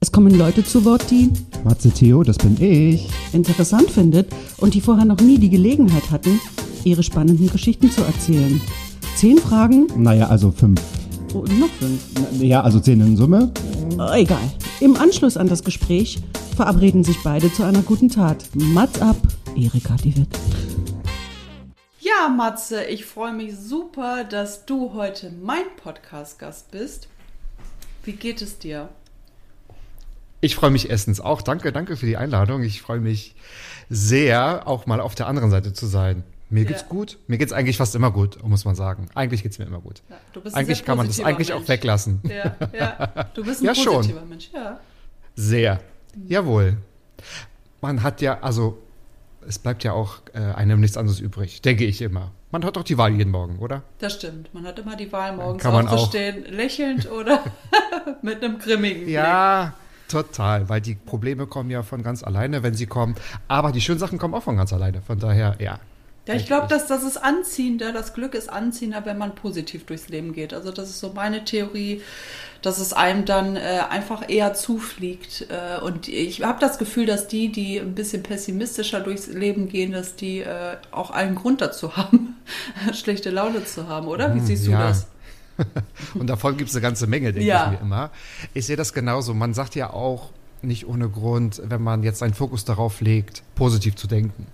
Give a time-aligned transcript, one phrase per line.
[0.00, 1.30] Es kommen Leute zu Wort, die
[1.64, 3.08] Matze Theo, das bin ich.
[3.32, 4.28] interessant findet
[4.58, 6.40] und die vorher noch nie die Gelegenheit hatten,
[6.84, 8.60] ihre spannenden Geschichten zu erzählen.
[9.16, 10.80] Zehn Fragen, Naja, also fünf.
[11.34, 12.00] oh, noch fünf.
[12.40, 13.52] Ja, also zehn in Summe.
[13.98, 14.52] Äh, egal.
[14.80, 16.18] Im Anschluss an das Gespräch
[16.54, 18.44] verabreden sich beide zu einer guten Tat.
[18.54, 19.16] Mats ab,
[19.56, 20.28] Erika die Witt.
[22.00, 27.08] Ja, Matze, ich freue mich super, dass du heute mein Podcast-Gast bist.
[28.04, 28.88] Wie geht es dir?
[30.40, 31.42] Ich freue mich erstens auch.
[31.42, 32.62] Danke, danke für die Einladung.
[32.62, 33.34] Ich freue mich
[33.88, 36.24] sehr, auch mal auf der anderen Seite zu sein.
[36.48, 36.86] Mir geht's Ja.
[36.88, 37.18] gut.
[37.26, 39.08] Mir geht's eigentlich fast immer gut, muss man sagen.
[39.14, 40.02] Eigentlich geht's mir immer gut.
[40.08, 40.16] Ja,
[40.52, 41.68] Eigentlich kann man das eigentlich auch Mensch.
[41.68, 42.20] weglassen.
[42.24, 43.26] Ja, ja.
[43.34, 43.94] Du bist ein Ja, schon.
[43.96, 44.50] positiver Mensch.
[44.54, 44.78] Ja.
[45.34, 45.80] Sehr.
[46.28, 46.76] Jawohl.
[47.80, 48.78] Man hat ja, also
[49.48, 52.30] es bleibt ja auch äh, einem nichts anderes übrig, denke ich immer.
[52.52, 53.82] Man hat doch die Wahl jeden Morgen, oder?
[53.98, 54.54] Das stimmt.
[54.54, 55.92] Man hat immer die Wahl, morgens Kann man auch.
[55.94, 57.42] aufzustehen, lächelnd oder
[58.22, 59.14] mit einem grimmigen Blick.
[60.08, 63.16] Total, weil die Probleme kommen ja von ganz alleine, wenn sie kommen.
[63.48, 65.02] Aber die schönen Sachen kommen auch von ganz alleine.
[65.02, 65.80] Von daher, ja.
[66.28, 70.08] Ja, ich glaube, dass das ist anziehender, das Glück ist anziehender, wenn man positiv durchs
[70.08, 70.52] Leben geht.
[70.52, 72.02] Also das ist so meine Theorie,
[72.62, 75.46] dass es einem dann äh, einfach eher zufliegt.
[75.50, 79.92] Äh, und ich habe das Gefühl, dass die, die ein bisschen pessimistischer durchs Leben gehen,
[79.92, 82.36] dass die äh, auch allen Grund dazu haben,
[82.92, 84.34] schlechte Laune zu haben, oder?
[84.34, 84.88] Wie siehst du ja.
[84.88, 85.06] das?
[86.14, 87.66] Und davon gibt es eine ganze Menge, denke Ja.
[87.66, 88.10] ich mir immer.
[88.54, 89.34] Ich sehe das genauso.
[89.34, 90.30] Man sagt ja auch
[90.62, 94.46] nicht ohne Grund, wenn man jetzt einen Fokus darauf legt, positiv zu denken.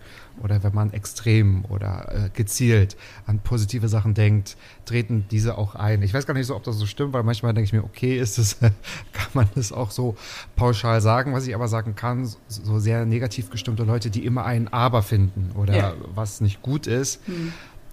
[0.42, 6.02] Oder wenn man extrem oder äh, gezielt an positive Sachen denkt, treten diese auch ein.
[6.02, 8.18] Ich weiß gar nicht so, ob das so stimmt, weil manchmal denke ich mir, okay,
[8.18, 8.58] ist es,
[9.12, 10.16] kann man das auch so
[10.56, 11.32] pauschal sagen.
[11.34, 15.52] Was ich aber sagen kann, so sehr negativ gestimmte Leute, die immer ein Aber finden
[15.54, 15.92] oder Ja.
[16.14, 17.20] was nicht gut ist,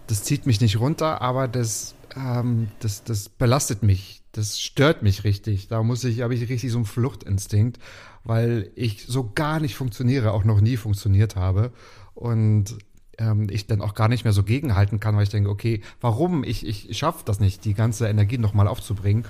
[0.07, 4.21] das zieht mich nicht runter, aber das, ähm, das, das belastet mich.
[4.31, 5.67] Das stört mich richtig.
[5.67, 7.79] Da muss ich, habe ich richtig so einen Fluchtinstinkt,
[8.23, 11.71] weil ich so gar nicht funktioniere, auch noch nie funktioniert habe.
[12.13, 12.77] Und
[13.17, 16.43] ähm, ich dann auch gar nicht mehr so gegenhalten kann, weil ich denke, okay, warum?
[16.43, 19.25] Ich, ich schaffe das nicht, die ganze Energie nochmal aufzubringen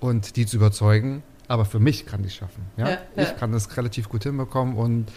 [0.00, 1.22] und die zu überzeugen.
[1.46, 2.64] Aber für mich kann ich es schaffen.
[2.76, 2.88] Ja?
[2.88, 3.22] Ja, ja.
[3.22, 4.76] Ich kann das relativ gut hinbekommen.
[4.76, 5.12] Und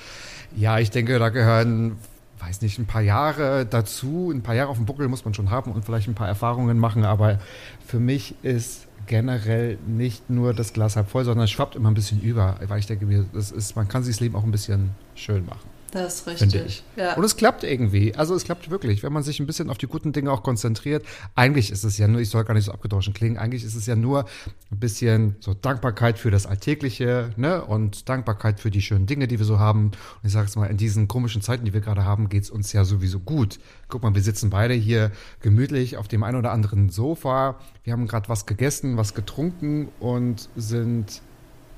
[0.55, 1.97] ja, ich denke, da gehören,
[2.40, 4.31] weiß nicht, ein paar Jahre dazu.
[4.34, 6.78] Ein paar Jahre auf dem Buckel muss man schon haben und vielleicht ein paar Erfahrungen
[6.78, 7.06] machen.
[7.06, 7.40] Aber
[7.86, 11.96] für mich ist generell nicht nur das Glas halb voll, sondern es schwappt immer ein
[11.96, 12.58] bisschen über.
[12.68, 15.46] Weil ich denke mir, das ist, man kann sich das Leben auch ein bisschen schön
[15.46, 15.77] machen.
[15.92, 16.84] Das ist Finde richtig.
[16.96, 17.02] ich.
[17.02, 17.16] Ja.
[17.16, 18.14] Und es klappt irgendwie.
[18.16, 21.06] Also es klappt wirklich, wenn man sich ein bisschen auf die guten Dinge auch konzentriert.
[21.36, 23.86] Eigentlich ist es ja nur, ich soll gar nicht so abgedroschen klingen, eigentlich ist es
[23.86, 24.26] ja nur
[24.72, 27.64] ein bisschen so Dankbarkeit für das Alltägliche ne?
[27.64, 29.88] und Dankbarkeit für die schönen Dinge, die wir so haben.
[29.88, 32.50] Und ich sage es mal, in diesen komischen Zeiten, die wir gerade haben, geht es
[32.50, 33.59] uns ja sowieso gut.
[33.88, 35.12] Guck mal, wir sitzen beide hier
[35.42, 37.59] gemütlich auf dem einen oder anderen Sofa.
[37.84, 41.22] Wir haben gerade was gegessen, was getrunken und sind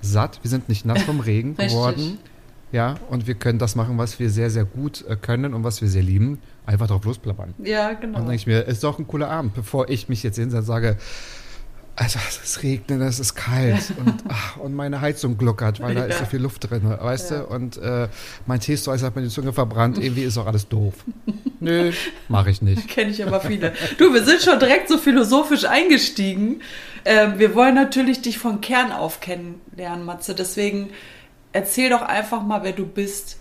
[0.02, 0.40] satt.
[0.42, 2.18] Wir sind nicht nass vom Regen geworden.
[2.72, 5.82] Ja, und wir können das machen, was wir sehr, sehr gut äh, können und was
[5.82, 6.40] wir sehr lieben.
[6.66, 7.56] Einfach drauf losplappern.
[7.64, 8.18] ja, Und genau.
[8.20, 10.66] dann denke ich mir, ist doch ein cooler Abend, bevor ich mich jetzt hinsetze und
[10.66, 10.98] sage,
[11.96, 16.20] also es regnet, es ist kalt und, ach, und meine Heizung gluckert, weil da ist
[16.20, 17.46] so viel Luft drin, weißt du?
[17.48, 18.08] Und äh,
[18.46, 20.94] mein Teestreus hat mir die Zunge verbrannt, irgendwie ist doch alles doof.
[21.60, 21.92] Nö,
[22.30, 22.88] mache ich nicht.
[22.88, 23.74] Kenne ich aber viele.
[23.98, 26.62] Du, wir sind schon direkt so philosophisch eingestiegen.
[27.04, 30.34] Ähm, wir wollen natürlich dich von Kern auf kennenlernen, Matze.
[30.36, 30.92] Deswegen
[31.52, 33.38] erzähl doch einfach mal, wer du bist.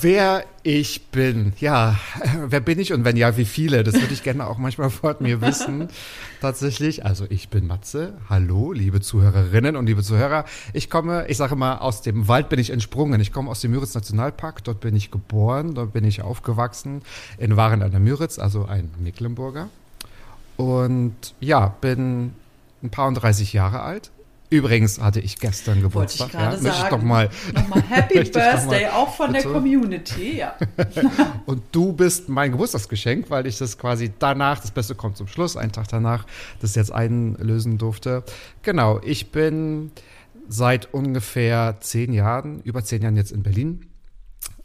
[0.00, 1.98] Wer ich bin, ja,
[2.46, 3.84] wer bin ich und wenn ja, wie viele?
[3.84, 5.88] Das würde ich gerne auch manchmal vor mir wissen.
[6.40, 8.14] Tatsächlich, also ich bin Matze.
[8.30, 10.46] Hallo, liebe Zuhörerinnen und liebe Zuhörer.
[10.72, 13.20] Ich komme, ich sage mal, aus dem Wald bin ich entsprungen.
[13.20, 14.64] Ich komme aus dem Müritz Nationalpark.
[14.64, 17.02] Dort bin ich geboren, dort bin ich aufgewachsen.
[17.36, 19.68] In Waren an der Müritz, also ein Mecklenburger.
[20.56, 22.32] Und ja, bin
[22.82, 24.10] ein paar und 30 Jahre alt.
[24.52, 26.30] Übrigens hatte ich gestern Wollte ich Geburtstag.
[26.30, 26.90] gerade ja, sagen.
[26.90, 29.52] doch mal Nochmal Happy Birthday, mal auch von der bitte?
[29.54, 30.36] Community.
[30.36, 30.56] Ja.
[31.46, 35.56] Und du bist mein Geburtstagsgeschenk, weil ich das quasi danach, das Beste kommt zum Schluss,
[35.56, 36.26] einen Tag danach,
[36.60, 38.24] das jetzt einlösen durfte.
[38.60, 39.90] Genau, ich bin
[40.48, 43.86] seit ungefähr zehn Jahren, über zehn Jahren jetzt in Berlin.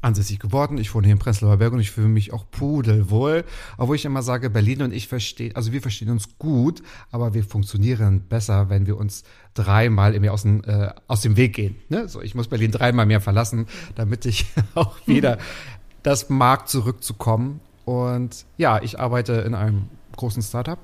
[0.01, 0.77] Ansässig geworden.
[0.77, 3.43] Ich wohne hier in Prenzlauer Berg und ich fühle mich auch pudelwohl.
[3.77, 7.43] Obwohl ich immer sage, Berlin und ich verstehen, also wir verstehen uns gut, aber wir
[7.43, 9.23] funktionieren besser, wenn wir uns
[9.53, 11.75] dreimal im Jahr aus dem, äh, aus dem Weg gehen.
[11.89, 12.07] Ne?
[12.07, 14.45] So, ich muss Berlin dreimal mehr verlassen, damit ich
[14.75, 15.37] auch wieder
[16.03, 17.59] das mag, zurückzukommen.
[17.85, 20.79] Und ja, ich arbeite in einem großen Startup.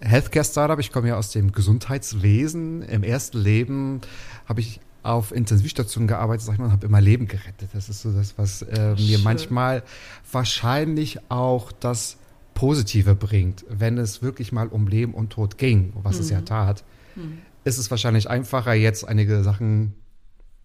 [0.00, 0.78] Healthcare-Startup.
[0.78, 2.82] Ich komme ja aus dem Gesundheitswesen.
[2.82, 4.00] Im ersten Leben
[4.46, 7.70] habe ich auf Intensivstationen gearbeitet, sag ich mal, und habe immer Leben gerettet.
[7.72, 9.82] Das ist so das, was äh, mir manchmal
[10.30, 12.16] wahrscheinlich auch das
[12.54, 16.20] Positive bringt, wenn es wirklich mal um Leben und Tod ging, was mhm.
[16.22, 16.46] es ja mhm.
[16.46, 17.38] tat, mhm.
[17.64, 19.94] ist es wahrscheinlich einfacher, jetzt einige Sachen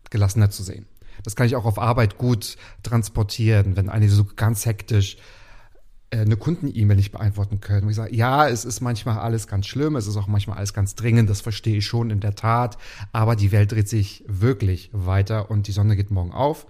[0.10, 0.86] gelassener zu sehen.
[1.24, 5.18] Das kann ich auch auf Arbeit gut transportieren, wenn einige so ganz hektisch
[6.12, 7.88] eine Kunden-E-Mail nicht beantworten können.
[7.88, 10.74] Wo ich sage, ja, es ist manchmal alles ganz schlimm, es ist auch manchmal alles
[10.74, 12.78] ganz dringend, das verstehe ich schon in der Tat,
[13.13, 16.68] aber die Welt dreht sich wirklich weiter und die Sonne geht morgen auf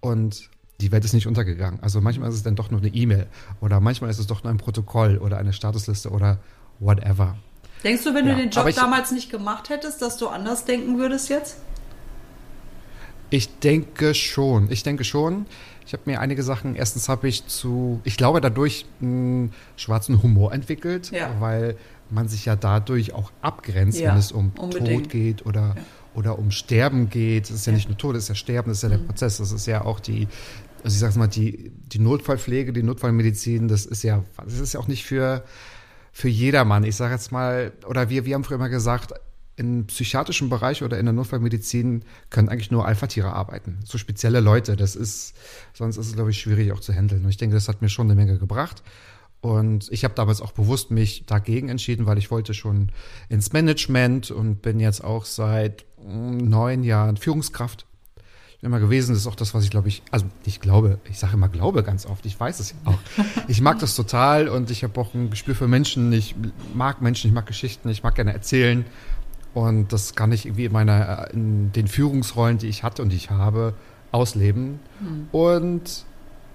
[0.00, 0.48] und
[0.80, 1.80] die Welt ist nicht untergegangen.
[1.82, 3.26] Also manchmal ist es dann doch nur eine E-Mail
[3.60, 6.38] oder manchmal ist es doch nur ein Protokoll oder eine Statusliste oder
[6.78, 7.36] whatever.
[7.82, 10.64] Denkst du, wenn ja, du den Job ich, damals nicht gemacht hättest, dass du anders
[10.64, 11.56] denken würdest jetzt?
[13.30, 14.70] Ich denke schon.
[14.70, 15.46] Ich denke schon.
[15.86, 20.52] Ich habe mir einige Sachen, erstens habe ich zu, ich glaube, dadurch einen schwarzen Humor
[20.52, 21.30] entwickelt, ja.
[21.40, 21.76] weil
[22.10, 25.04] man sich ja dadurch auch abgrenzt, ja, wenn es um unbedingt.
[25.04, 25.82] Tod geht oder, ja.
[26.14, 27.44] oder um Sterben geht.
[27.44, 29.06] Es ist ja, nicht nur Tod, es ist ja Sterben, das ist ja der mhm.
[29.06, 29.38] Prozess.
[29.38, 30.28] Das ist ja auch die,
[30.82, 34.80] also ich sage mal, die, die Notfallpflege, die Notfallmedizin, das ist ja, das ist ja
[34.80, 35.44] auch nicht für,
[36.12, 36.84] für jedermann.
[36.84, 39.12] Ich sage jetzt mal, oder wir, wir haben früher immer gesagt,
[39.56, 43.78] im psychiatrischen Bereich oder in der Notfallmedizin können eigentlich nur Alpha-Tiere arbeiten.
[43.84, 45.34] So spezielle Leute, das ist,
[45.72, 47.24] sonst ist es, glaube ich, schwierig auch zu handeln.
[47.24, 48.82] Und ich denke, das hat mir schon eine Menge gebracht.
[49.40, 52.90] Und ich habe damals auch bewusst mich dagegen entschieden, weil ich wollte schon
[53.28, 57.86] ins Management und bin jetzt auch seit mm, neun Jahren Führungskraft
[58.64, 59.12] immer gewesen.
[59.12, 61.82] Das ist auch das, was ich glaube ich, also ich glaube, ich sage immer glaube
[61.82, 62.98] ganz oft, ich weiß es ja auch.
[63.48, 66.10] Ich mag das total und ich habe auch ein Gespür für Menschen.
[66.12, 66.34] Ich
[66.72, 68.86] mag Menschen, ich mag Geschichten, ich mag gerne erzählen.
[69.54, 73.16] Und das kann ich irgendwie in meiner, in den Führungsrollen, die ich hatte und die
[73.16, 73.74] ich habe,
[74.10, 74.80] ausleben.
[75.00, 75.28] Mhm.
[75.32, 76.04] Und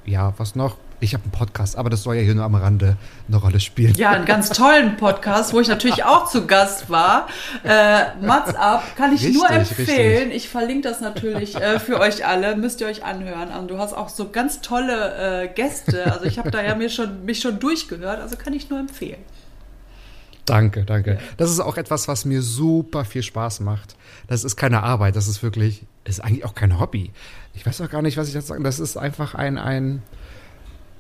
[0.05, 0.77] ja, was noch?
[1.01, 2.97] Ich habe einen Podcast, aber das soll ja hier nur am Rande
[3.29, 3.93] eine Rolle spielen.
[3.95, 7.27] Ja, einen ganz tollen Podcast, wo ich natürlich auch zu Gast war.
[7.63, 10.23] Äh, Mats Up kann ich richtig, nur empfehlen.
[10.23, 10.35] Richtig.
[10.35, 12.57] Ich verlinke das natürlich äh, für euch alle.
[12.57, 13.49] Müsst ihr euch anhören.
[13.57, 16.11] Und du hast auch so ganz tolle äh, Gäste.
[16.11, 18.19] Also ich habe da ja mir schon, mich schon durchgehört.
[18.19, 19.23] Also kann ich nur empfehlen.
[20.49, 21.13] Danke, danke.
[21.13, 21.19] Ja.
[21.37, 23.95] Das ist auch etwas, was mir super viel Spaß macht.
[24.27, 27.11] Das ist keine Arbeit, das ist wirklich, ist eigentlich auch kein Hobby.
[27.53, 28.63] Ich weiß auch gar nicht, was ich jetzt sagen.
[28.63, 30.01] Das ist einfach ein, ein,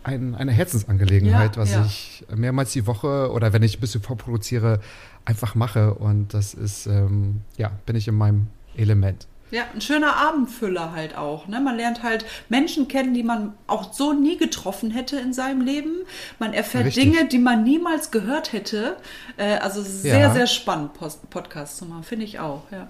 [0.03, 1.85] ein eine Herzensangelegenheit, ja, was ja.
[1.85, 4.79] ich mehrmals die Woche oder wenn ich ein bisschen vorproduziere,
[5.25, 5.93] einfach mache.
[5.93, 9.27] Und das ist, ähm, ja, bin ich in meinem Element.
[9.51, 11.47] Ja, ein schöner Abendfüller halt auch.
[11.47, 11.59] Ne?
[11.59, 15.91] Man lernt halt Menschen kennen, die man auch so nie getroffen hätte in seinem Leben.
[16.37, 17.03] Man erfährt Richtig.
[17.03, 18.97] Dinge, die man niemals gehört hätte.
[19.37, 20.33] Äh, also sehr, ja.
[20.33, 22.87] sehr spannend, Post Podcast zu machen, finde ich auch, ja.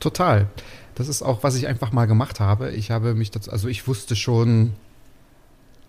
[0.00, 0.46] Total.
[0.94, 2.70] Das ist auch, was ich einfach mal gemacht habe.
[2.70, 4.74] Ich habe mich dazu, also ich wusste schon,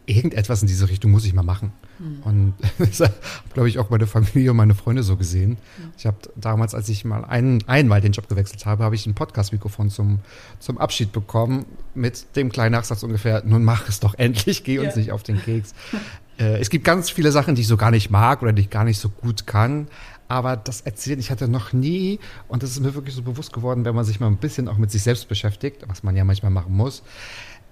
[0.06, 1.72] irgendetwas in diese Richtung muss ich mal machen.
[2.00, 2.24] Mhm.
[2.24, 3.14] Und das habe,
[3.54, 5.52] glaube ich, auch meine Familie und meine Freunde so gesehen.
[5.52, 5.92] Mhm.
[5.98, 9.14] Ich habe damals, als ich mal ein, einmal den Job gewechselt habe, habe ich ein
[9.14, 10.20] Podcast-Mikrofon zum,
[10.60, 14.96] zum Abschied bekommen mit dem kleinen Nachsatz ungefähr, nun mach es doch endlich, geh uns
[14.96, 15.00] ja.
[15.00, 15.74] nicht auf den Keks.
[16.40, 18.70] äh, es gibt ganz viele Sachen, die ich so gar nicht mag oder die ich
[18.70, 19.88] gar nicht so gut kann.
[20.28, 23.84] Aber das Erzählen, ich hatte noch nie, und das ist mir wirklich so bewusst geworden,
[23.84, 26.52] wenn man sich mal ein bisschen auch mit sich selbst beschäftigt, was man ja manchmal
[26.52, 27.02] machen muss,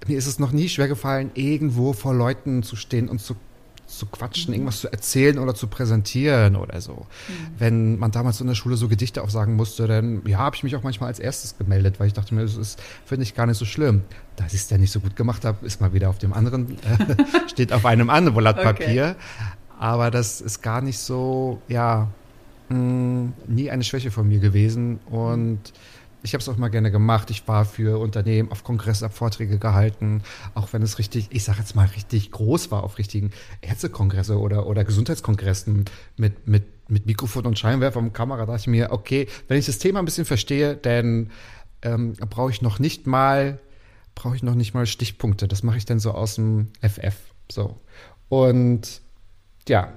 [0.07, 3.35] mir ist es noch nie schwer gefallen, irgendwo vor Leuten zu stehen und zu
[3.87, 4.55] zu quatschen, mhm.
[4.55, 6.93] irgendwas zu erzählen oder zu präsentieren oder so.
[7.27, 7.33] Mhm.
[7.57, 10.75] Wenn man damals in der Schule so Gedichte aufsagen musste, dann ja, habe ich mich
[10.75, 13.57] auch manchmal als erstes gemeldet, weil ich dachte mir, das ist, finde ich gar nicht
[13.57, 14.03] so schlimm.
[14.35, 16.77] Da ich es ja nicht so gut gemacht habe, ist mal wieder auf dem anderen,
[16.83, 19.15] äh, steht auf einem anderen Blatt Papier.
[19.17, 19.45] Okay.
[19.79, 22.09] Aber das ist gar nicht so, ja,
[22.69, 25.59] mh, mm, nie eine Schwäche von mir gewesen und
[26.23, 27.29] ich habe es auch mal gerne gemacht.
[27.29, 30.23] Ich war für Unternehmen auf Kongress, habe Vorträge gehalten,
[30.55, 33.31] auch wenn es richtig, ich sage jetzt mal richtig groß war, auf richtigen
[33.61, 35.85] Ärztekongresse oder, oder Gesundheitskongressen
[36.17, 39.77] mit, mit, mit Mikrofon und Scheinwerfer und Kamera, dachte ich mir, okay, wenn ich das
[39.77, 41.31] Thema ein bisschen verstehe, dann
[41.81, 43.59] ähm, brauche ich noch nicht mal,
[44.15, 45.47] brauche ich noch nicht mal Stichpunkte.
[45.47, 47.15] Das mache ich dann so aus dem FF.
[47.51, 47.79] So.
[48.29, 49.01] Und
[49.67, 49.93] ja,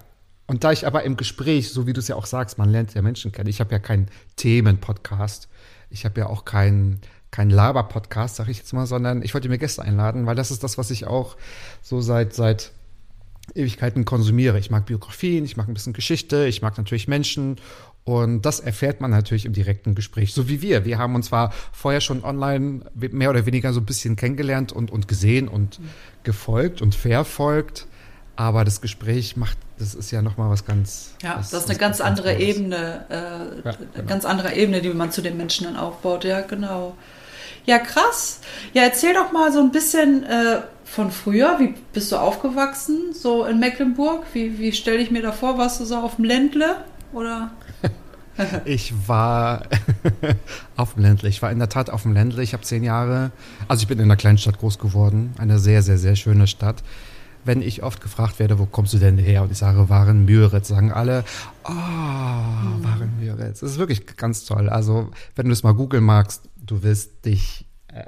[0.46, 2.94] und da ich aber im Gespräch, so wie du es ja auch sagst, man lernt
[2.94, 3.48] ja Menschen kennen.
[3.48, 5.48] Ich habe ja keinen Themenpodcast.
[5.90, 9.58] Ich habe ja auch keinen kein Laber-Podcast, sage ich jetzt mal, sondern ich wollte mir
[9.58, 11.36] Gäste einladen, weil das ist das, was ich auch
[11.80, 12.72] so seit, seit
[13.54, 14.58] Ewigkeiten konsumiere.
[14.58, 17.56] Ich mag Biografien, ich mag ein bisschen Geschichte, ich mag natürlich Menschen
[18.04, 20.84] Und das erfährt man natürlich im direkten Gespräch, so wie wir.
[20.84, 24.90] Wir haben uns zwar vorher schon online mehr oder weniger so ein bisschen kennengelernt und,
[24.90, 25.80] und gesehen und
[26.24, 27.86] gefolgt und verfolgt,
[28.40, 31.12] aber das Gespräch macht, das ist ja nochmal was ganz.
[31.22, 32.56] Ja, das, das ist eine ganz andere Tolles.
[32.56, 34.08] Ebene, äh, ja, genau.
[34.08, 36.24] ganz andere Ebene, die man zu den Menschen dann aufbaut.
[36.24, 36.96] Ja, genau.
[37.66, 38.40] Ja, krass.
[38.72, 41.56] Ja, erzähl doch mal so ein bisschen äh, von früher.
[41.58, 44.24] Wie bist du aufgewachsen, so in Mecklenburg?
[44.32, 45.58] Wie, wie stelle ich mir da vor?
[45.58, 46.76] Warst du so auf dem Ländle?
[47.12, 47.50] Oder?
[48.64, 49.64] ich war
[50.78, 51.28] auf dem Ländle.
[51.28, 52.42] Ich war in der Tat auf dem Ländle.
[52.42, 53.32] Ich habe zehn Jahre,
[53.68, 55.34] also ich bin in einer kleinen Stadt groß geworden.
[55.36, 56.82] Eine sehr, sehr, sehr schöne Stadt.
[57.44, 59.42] Wenn ich oft gefragt werde, wo kommst du denn her?
[59.42, 61.24] Und ich sage, Waren Müritz, sagen alle,
[61.64, 63.60] oh, Waren Müritz.
[63.60, 64.68] Das ist wirklich ganz toll.
[64.68, 68.04] Also, wenn du es mal googeln magst, du wirst dich äh,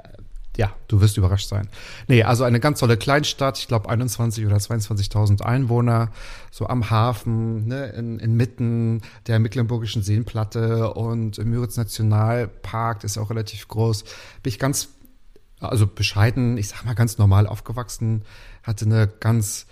[0.57, 1.67] ja, du wirst überrascht sein.
[2.07, 6.11] Nee, also eine ganz tolle Kleinstadt, ich glaube 21 oder 22.000 Einwohner,
[6.51, 13.31] so am Hafen, ne, in, inmitten der Mecklenburgischen Seenplatte und im Müritz Nationalpark, ist auch
[13.31, 14.03] relativ groß.
[14.03, 14.89] Bin ich ganz,
[15.69, 18.23] also bescheiden, ich sag mal ganz normal aufgewachsen,
[18.63, 19.65] hatte eine ganz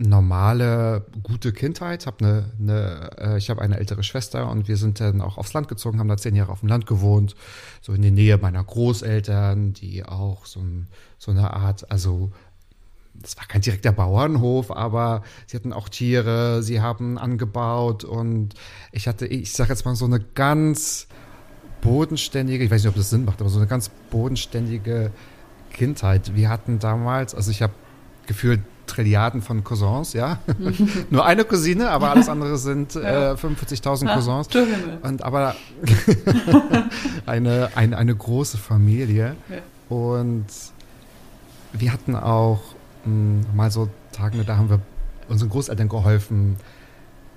[0.00, 2.06] normale, gute Kindheit.
[2.06, 5.52] Hab eine, eine, äh, ich habe eine ältere Schwester und wir sind dann auch aufs
[5.52, 7.36] Land gezogen, haben da zehn Jahre auf dem Land gewohnt,
[7.82, 10.60] so in der Nähe meiner Großeltern, die auch so,
[11.18, 12.32] so eine Art, also
[13.22, 18.54] es war kein direkter Bauernhof, aber sie hatten auch Tiere, sie haben angebaut und
[18.92, 21.08] ich hatte, ich sage jetzt mal so eine ganz
[21.80, 25.10] bodenständige, ich weiß nicht, ob das Sinn macht, aber so eine ganz bodenständige
[25.72, 26.34] Kindheit.
[26.34, 27.72] Wir hatten damals, also ich habe
[28.26, 30.38] gefühlt Trilliarden von Cousins, ja.
[31.10, 34.48] Nur eine Cousine, aber alles andere sind äh, 45.000 Cousins.
[35.02, 35.54] Und aber
[37.26, 39.36] eine, eine, eine große Familie.
[39.48, 39.96] Ja.
[39.96, 40.46] Und
[41.72, 42.60] wir hatten auch
[43.04, 44.80] mh, hm, mal so Tage, da haben wir
[45.28, 46.56] unseren Großeltern geholfen,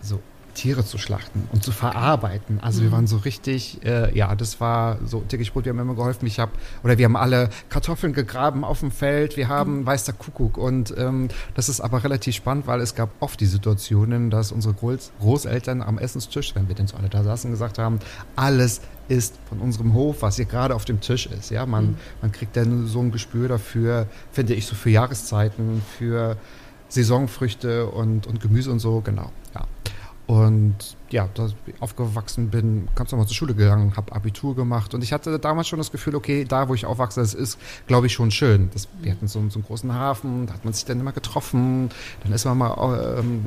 [0.01, 0.19] so
[0.53, 2.59] Tiere zu schlachten und zu verarbeiten.
[2.61, 2.85] Also mhm.
[2.85, 6.25] wir waren so richtig, äh, ja, das war so täglich Brot, wir haben immer geholfen.
[6.25, 6.51] Ich habe,
[6.83, 9.85] oder wir haben alle Kartoffeln gegraben auf dem Feld, wir haben mhm.
[9.85, 14.29] weiß Kuckuck und ähm, das ist aber relativ spannend, weil es gab oft die Situationen,
[14.29, 17.99] dass unsere Groß Großeltern am Essenstisch, wenn wir denn so alle da saßen, gesagt haben,
[18.35, 21.49] alles ist von unserem Hof, was hier gerade auf dem Tisch ist.
[21.49, 21.97] Ja, man, mhm.
[22.21, 26.37] man kriegt dann so ein Gespür dafür, finde ich, so für Jahreszeiten, für
[26.89, 29.31] Saisonfrüchte und, und Gemüse und so, genau.
[29.55, 29.65] Ja.
[30.33, 30.75] Und
[31.11, 35.13] ja, da ich aufgewachsen bin, ganz normal zur Schule gegangen, habe Abitur gemacht und ich
[35.13, 38.31] hatte damals schon das Gefühl, okay, da wo ich aufwachse, das ist, glaube ich, schon
[38.31, 38.71] schön.
[38.73, 41.91] Das, wir hatten so, so, einen großen Hafen, da hat man sich dann immer getroffen,
[42.23, 43.45] dann ist man mal ähm,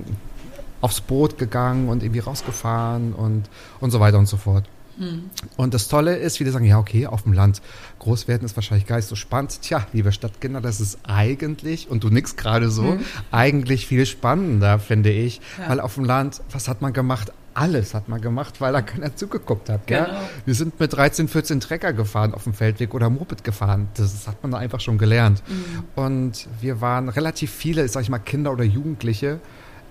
[0.80, 3.50] aufs Boot gegangen und irgendwie rausgefahren und,
[3.80, 4.68] und so weiter und so fort.
[4.98, 5.30] Mhm.
[5.56, 7.62] Und das Tolle ist, viele sagen, ja, okay, auf dem Land
[7.98, 9.62] groß werden ist wahrscheinlich gar nicht so spannend.
[9.62, 13.04] Tja, liebe Stadtkinder, das ist eigentlich, und du nix gerade so, mhm.
[13.30, 15.40] eigentlich viel spannender, finde ich.
[15.58, 15.70] Ja.
[15.70, 17.32] Weil auf dem Land, was hat man gemacht?
[17.54, 19.86] Alles hat man gemacht, weil da keiner zugeguckt hat.
[19.86, 20.04] Gell?
[20.04, 20.20] Genau.
[20.44, 23.88] Wir sind mit 13, 14 Trecker gefahren auf dem Feldweg oder Moped gefahren.
[23.94, 25.42] Das hat man da einfach schon gelernt.
[25.48, 25.84] Mhm.
[25.94, 29.40] Und wir waren relativ viele, sag ich mal, Kinder oder Jugendliche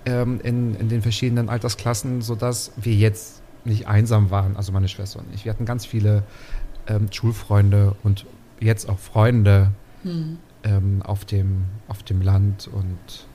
[0.06, 5.20] ähm, in, in den verschiedenen Altersklassen, sodass wir jetzt nicht einsam waren, also meine Schwester
[5.20, 5.46] und ich.
[5.46, 6.24] Wir hatten ganz viele
[6.88, 8.26] ähm, Schulfreunde und
[8.60, 9.72] jetzt auch Freunde
[10.04, 10.38] hm.
[10.64, 12.68] ähm, auf, dem, auf dem Land.
[12.68, 13.28] Und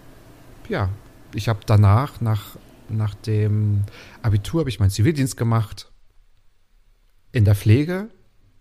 [0.69, 0.89] ja,
[1.35, 2.57] ich habe danach, nach,
[2.89, 3.85] nach dem
[4.23, 5.91] Abitur, habe ich meinen Zivildienst gemacht
[7.33, 8.09] in der Pflege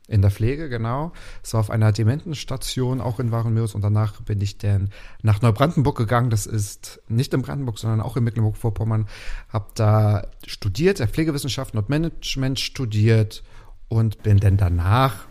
[0.09, 1.13] in der Pflege, genau.
[1.43, 3.75] Es war auf einer Dementenstation, auch in Warenmürs.
[3.75, 4.89] Und danach bin ich dann
[5.21, 6.29] nach Neubrandenburg gegangen.
[6.31, 9.07] Das ist nicht in Brandenburg, sondern auch in Mecklenburg-Vorpommern.
[9.49, 13.43] Habe da studiert, Pflegewissenschaften und Management studiert
[13.87, 15.27] und bin dann danach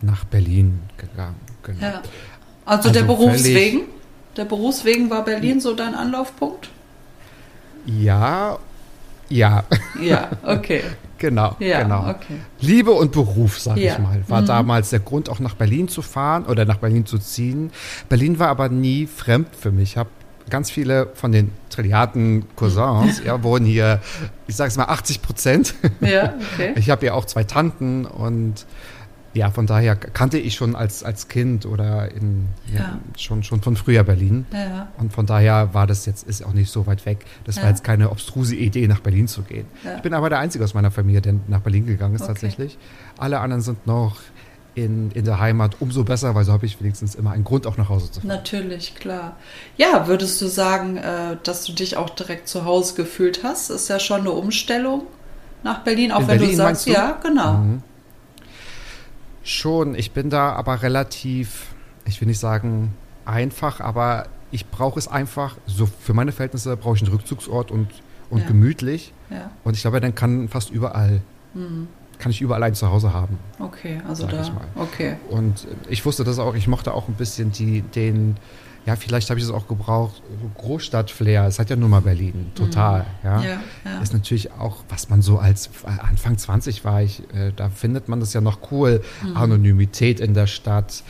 [0.00, 1.36] nach Berlin gegangen.
[1.62, 1.80] Genau.
[1.80, 2.02] Ja.
[2.64, 3.82] Also, also der Berufswegen?
[4.36, 6.70] Der Berufswegen war Berlin so dein Anlaufpunkt?
[7.84, 8.58] Ja,
[9.28, 9.64] ja.
[10.00, 10.82] Ja, okay.
[11.20, 12.08] Genau, ja, genau.
[12.08, 12.40] Okay.
[12.60, 13.92] Liebe und Beruf, sag ja.
[13.92, 14.46] ich mal, war mhm.
[14.46, 17.70] damals der Grund, auch nach Berlin zu fahren oder nach Berlin zu ziehen.
[18.08, 19.90] Berlin war aber nie fremd für mich.
[19.90, 20.08] Ich habe
[20.48, 24.00] ganz viele von den Trilliarden Cousins, ja, wohnen hier,
[24.46, 25.74] ich sage es mal 80 Prozent.
[26.00, 26.72] Ja, okay.
[26.76, 28.64] Ich habe ja auch zwei Tanten und
[29.32, 32.80] ja, von daher kannte ich schon als, als Kind oder in, ja.
[32.80, 34.46] Ja, schon, schon von früher Berlin.
[34.52, 34.88] Ja.
[34.98, 37.24] Und von daher war das jetzt, ist auch nicht so weit weg.
[37.44, 39.66] Das war jetzt keine obstruse Idee, nach Berlin zu gehen.
[39.96, 42.32] Ich bin aber der Einzige aus meiner Familie, der nach Berlin gegangen ist okay.
[42.32, 42.78] tatsächlich.
[43.18, 44.16] Alle anderen sind noch
[44.74, 45.76] in, in der Heimat.
[45.80, 48.28] Umso besser, weil so habe ich wenigstens immer einen Grund, auch nach Hause zu fahren.
[48.28, 49.36] Natürlich, klar.
[49.76, 53.70] Ja, würdest du sagen, äh, dass du dich auch direkt zu Hause gefühlt hast?
[53.70, 55.02] Ist ja schon eine Umstellung
[55.62, 56.92] nach Berlin, auch in wenn Berlin, du sagst, du?
[56.92, 57.54] ja, genau.
[57.54, 57.82] Mhm.
[59.42, 61.68] Schon, ich bin da aber relativ,
[62.04, 62.94] ich will nicht sagen
[63.24, 67.88] einfach, aber ich brauche es einfach, so für meine Verhältnisse brauche ich einen Rückzugsort und,
[68.28, 68.46] und Ja.
[68.46, 69.12] gemütlich.
[69.30, 71.22] Ja, Und ich glaube, dann kann fast überall,
[72.18, 73.38] kann ich überall ein Zuhause haben.
[73.60, 74.44] okay, also da,
[74.74, 75.16] okay.
[75.30, 78.36] Und ich wusste das auch, ich mochte auch ein bisschen die, den,
[78.90, 80.20] ja, vielleicht habe ich es auch gebraucht,
[80.56, 81.46] Großstadt-Flair.
[81.46, 83.06] Es hat ja nur mal Berlin, total.
[83.22, 83.38] Ja.
[83.38, 83.44] Mhm.
[83.44, 84.02] Ja, ja.
[84.02, 88.18] Ist natürlich auch, was man so als Anfang 20 war ich, äh, da findet man
[88.18, 89.00] das ja noch cool.
[89.22, 89.36] Mhm.
[89.36, 91.04] Anonymität in der Stadt,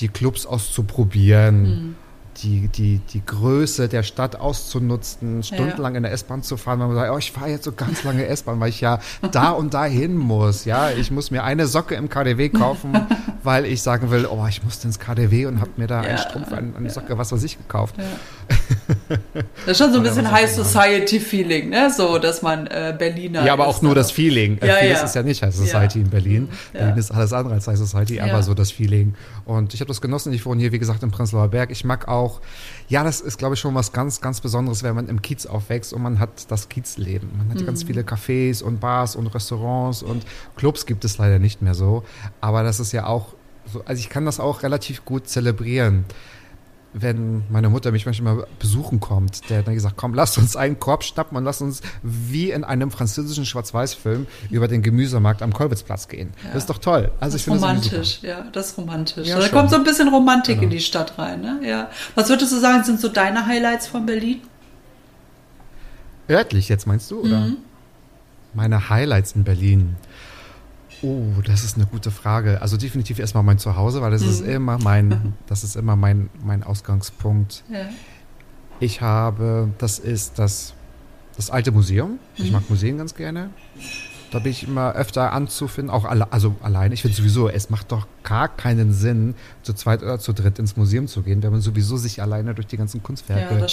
[0.00, 1.96] die Clubs auszuprobieren.
[2.38, 6.96] Die, die, die Größe der Stadt auszunutzen, stundenlang in der S-Bahn zu fahren, weil man
[6.96, 9.00] sagt, oh, ich fahre jetzt so ganz lange S-Bahn, weil ich ja
[9.32, 10.64] da und da hin muss.
[10.64, 12.92] Ja, ich muss mir eine Socke im KDW kaufen,
[13.42, 16.08] weil ich sagen will, oh, ich muss ins KDW und habe mir da Ja.
[16.08, 17.96] einen Strumpf, eine, eine Socke, was weiß ich, gekauft.
[19.66, 20.48] Das ist schon so ein bisschen High.
[21.46, 24.58] ねね so, dass man äh, Berliner Ja, aber auch nur das Feeling.
[24.62, 25.04] Ja, Vieles ja.
[25.04, 26.04] ist ja nicht High Society Ja.
[26.04, 26.48] in Berlin.
[26.72, 26.80] Ja.
[26.80, 29.14] Berlin ist alles andere als High Society, aber so das Feeling.
[29.44, 30.32] Und ich habe das genossen.
[30.32, 31.70] Ich wohne hier, wie gesagt, im Prenzlauer Berg.
[31.70, 32.40] Ich mag auch,
[32.88, 35.92] ja, das ist, glaube ich, schon was ganz, ganz Besonderes, wenn man im Kiez aufwächst
[35.92, 37.30] und man hat das Kiezleben.
[37.38, 37.66] Man hat Mhm.
[37.66, 40.24] ganz viele Cafés und Bars und Restaurants und
[40.56, 42.02] Clubs gibt es leider nicht mehr so.
[42.40, 43.28] Aber das ist ja auch
[43.72, 46.04] so, also ich kann das auch relativ gut zelebrieren
[46.94, 50.78] wenn meine Mutter mich manchmal besuchen kommt, der hat dann gesagt, komm, lass uns einen
[50.78, 56.08] Korb schnappen und lass uns wie in einem französischen Schwarz-Weiß-Film über den Gemüsemarkt am Kolwitzplatz
[56.08, 56.30] gehen.
[56.52, 57.10] Das ist doch toll.
[57.18, 59.28] Also Das ich ist finde das romantisch, ja, das ist romantisch.
[59.28, 59.50] Ja, da schon.
[59.50, 59.60] Genau.
[59.60, 61.60] kommt so ein bisschen Romantik in die Stadt rein, ne?
[61.62, 61.90] Ja.
[62.14, 64.40] Was würdest du sagen, sind so deine Highlights von Berlin?
[66.28, 67.40] Örtlich jetzt meinst du, oder?
[67.40, 67.56] Mhm.
[68.54, 69.96] Meine Highlights in Berlin.
[71.02, 72.62] Oh, das ist eine gute Frage.
[72.62, 74.50] Also definitiv erstmal mein Zuhause, weil das ist Mhm.
[74.50, 77.64] immer mein, das ist immer mein, mein Ausgangspunkt.
[77.68, 77.86] Ja.
[78.80, 80.74] Ich habe, das ist das,
[81.36, 82.18] das alte Museum.
[82.36, 82.52] Ich Mhm.
[82.52, 83.50] mag Museen ganz gerne.
[84.30, 86.94] Da bin ich immer öfter anzufinden, auch alle, also alleine.
[86.94, 90.74] Ich finde sowieso, es macht doch gar keinen Sinn, zu zweit oder zu dritt ins
[90.76, 93.66] Museum zu gehen, wenn man sowieso sich alleine durch die ganzen Kunstwerke ja,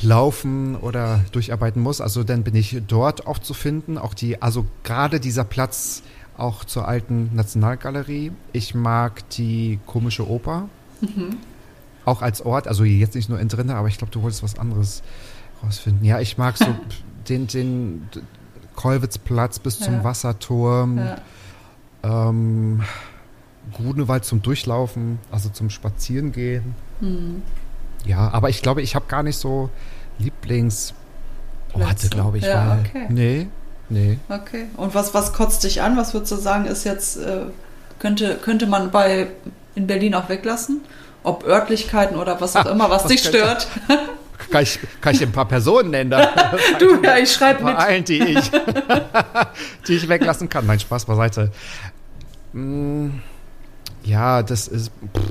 [0.00, 2.00] laufen oder durcharbeiten muss.
[2.00, 3.98] Also dann bin ich dort auch zu finden.
[3.98, 6.02] Auch die, also gerade dieser Platz
[6.38, 8.32] auch zur alten Nationalgalerie.
[8.52, 10.68] Ich mag die komische Oper.
[12.04, 14.58] Auch als Ort, also jetzt nicht nur in drinne, aber ich glaube, du wolltest was
[14.58, 15.02] anderes
[15.62, 16.04] rausfinden.
[16.04, 16.66] Ja, ich mag so
[17.28, 18.08] den, den
[18.74, 20.04] Kollwitzplatz bis zum Ja.
[20.04, 20.98] Wasserturm.
[20.98, 21.16] Ja.
[22.02, 22.82] Ähm,
[23.72, 26.74] Grunewald zum Durchlaufen, also zum Spazierengehen.
[27.00, 27.42] Hm.
[28.04, 29.70] Ja, aber ich glaube, ich habe gar nicht so
[30.18, 30.94] Lieblings.
[31.72, 32.08] Orte, Plätze.
[32.10, 32.44] glaube ich.
[32.44, 33.06] Ja, weil, okay.
[33.10, 33.46] Nee,
[33.88, 34.18] nee.
[34.28, 34.66] Okay.
[34.76, 35.96] Und was, was kotzt dich an?
[35.96, 37.42] Was würdest du sagen, ist jetzt, äh,
[37.98, 39.28] könnte, könnte man bei
[39.74, 40.80] in Berlin auch weglassen?
[41.22, 43.66] Ob Örtlichkeiten oder was auch immer, was, was dich stört.
[44.50, 46.12] Kann ich, kann ich ein paar Personen nennen?
[46.78, 47.74] Du, ja, ich schreibe mit.
[47.74, 48.50] allen, die ich,
[49.88, 50.66] die ich weglassen kann.
[50.66, 51.50] Nein, Spaß beiseite.
[52.52, 53.08] Mm,
[54.04, 55.22] Ja, das ist pff,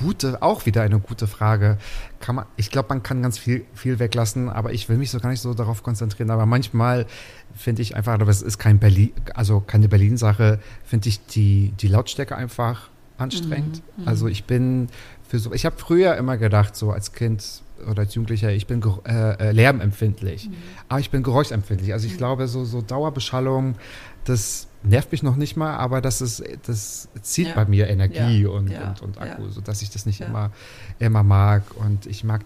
[0.00, 1.78] gute, auch wieder eine gute Frage.
[2.20, 5.20] Kann man, ich glaube, man kann ganz viel, viel weglassen, aber ich will mich so
[5.20, 6.30] gar nicht so darauf konzentrieren.
[6.30, 7.06] Aber manchmal
[7.54, 11.88] finde ich einfach, aber es ist kein Berlin, also keine Berlin-Sache, finde ich die, die
[11.88, 13.82] Lautstärke einfach anstrengend.
[14.04, 14.88] Also ich bin
[15.28, 18.82] für so, ich habe früher immer gedacht, so als Kind oder als Jugendlicher, ich bin
[19.06, 20.50] äh, äh, lärmempfindlich,
[20.88, 21.92] aber ich bin geräuschempfindlich.
[21.92, 23.76] Also ich glaube, so, so Dauerbeschallung,
[24.24, 27.54] das nervt mich noch nicht mal, aber das ist, das zieht Ja.
[27.54, 28.48] bei mir Energie Ja.
[28.50, 28.88] und, Ja.
[28.90, 30.50] und, und Akku, sodass ich das nicht immer,
[30.98, 31.62] immer mag.
[31.76, 32.42] Und ich mag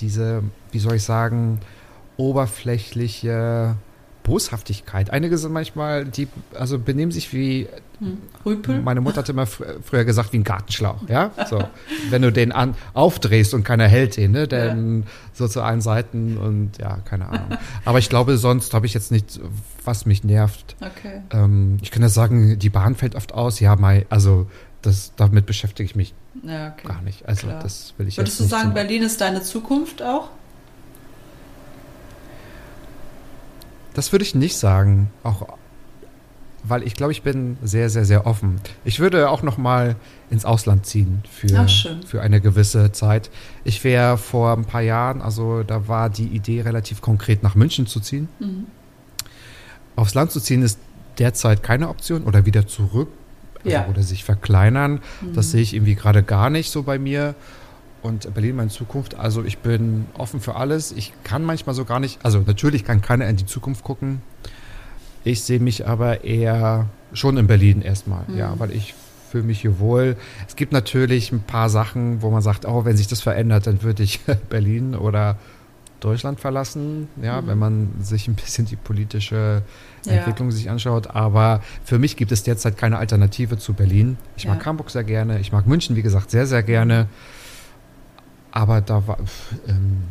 [0.00, 1.60] diese, wie soll ich sagen,
[2.16, 3.76] oberflächliche
[4.22, 5.10] Boshaftigkeit.
[5.10, 7.68] Einige sind manchmal, die, also benehmen sich wie
[8.00, 8.18] Hm.
[8.44, 8.82] Rüpel?
[8.82, 11.30] meine Mutter hat immer fr früher gesagt, wie ein Gartenschlauch, ja?
[11.48, 11.62] So.
[12.10, 14.48] Wenn du den an aufdrehst und keiner hält den, ne?
[14.48, 17.56] Dann so zu allen Seiten und ja, keine Ahnung.
[17.84, 19.38] Aber ich glaube, sonst habe ich jetzt nicht,
[19.84, 20.74] was mich nervt.
[20.80, 21.22] Okay.
[21.30, 23.60] Ähm, ich kann ja sagen, die Bahn fällt oft aus.
[23.60, 24.48] Ja, Mai, also
[24.82, 26.86] das, damit beschäftige ich mich Ja, okay.
[26.88, 27.26] gar nicht.
[27.28, 27.62] Also Klar.
[27.62, 30.30] das will ich Würdest jetzt du nicht sagen, zum- Berlin ist deine Zukunft auch?
[33.94, 35.46] Das würde ich nicht sagen, auch
[36.66, 38.60] weil ich glaube, ich bin sehr, sehr, sehr offen.
[38.84, 39.96] Ich würde auch noch mal
[40.30, 43.30] ins Ausland ziehen für, Ach, für eine gewisse Zeit.
[43.64, 47.86] Ich wäre vor ein paar Jahren, also da war die Idee relativ konkret, nach München
[47.86, 48.28] zu ziehen.
[48.40, 48.66] Mhm.
[49.96, 50.78] Aufs Land zu ziehen ist
[51.18, 53.08] derzeit keine Option oder wieder zurück
[53.58, 53.86] also, Ja.
[53.86, 55.00] oder sich verkleinern.
[55.20, 55.34] Mhm.
[55.34, 57.34] Das sehe ich irgendwie gerade gar nicht so bei mir.
[58.02, 60.92] Und Berlin meine Zukunft, also ich bin offen für alles.
[60.92, 64.20] Ich kann manchmal so gar nicht, also natürlich kann keiner in die Zukunft gucken.
[65.24, 68.36] Ich sehe mich aber eher schon in Berlin erstmal, Mhm.
[68.36, 68.94] ja, weil ich
[69.30, 70.16] fühle mich hier wohl.
[70.46, 73.82] Es gibt natürlich ein paar Sachen, wo man sagt, oh, wenn sich das verändert, dann
[73.82, 75.36] würde ich Berlin oder
[76.00, 77.46] Deutschland verlassen, ja, Mhm.
[77.46, 79.62] wenn man sich ein bisschen die politische
[80.04, 80.12] Ja.
[80.12, 81.06] Entwicklung sich anschaut.
[81.14, 84.18] Aber für mich gibt es derzeit keine Alternative zu Berlin.
[84.36, 84.66] Ich mag Ja.
[84.66, 87.06] Hamburg sehr gerne, ich mag München, wie gesagt, sehr, sehr gerne.
[88.52, 89.18] Aber da war,
[89.66, 90.02] ähm,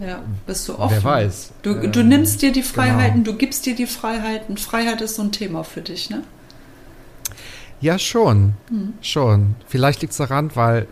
[0.00, 0.96] Ja, bist du offen.
[0.96, 1.52] Wer weiß.
[1.62, 3.32] Du, Ähm, du nimmst dir die Freiheiten, genau.
[3.32, 4.56] du gibst dir die Freiheiten.
[4.56, 6.22] Freiheit ist so ein Thema für dich, ne?
[7.80, 8.54] Ja, schon.
[8.68, 8.94] Hm.
[9.02, 9.54] Schon.
[9.68, 10.86] Vielleicht liegt es daran, weil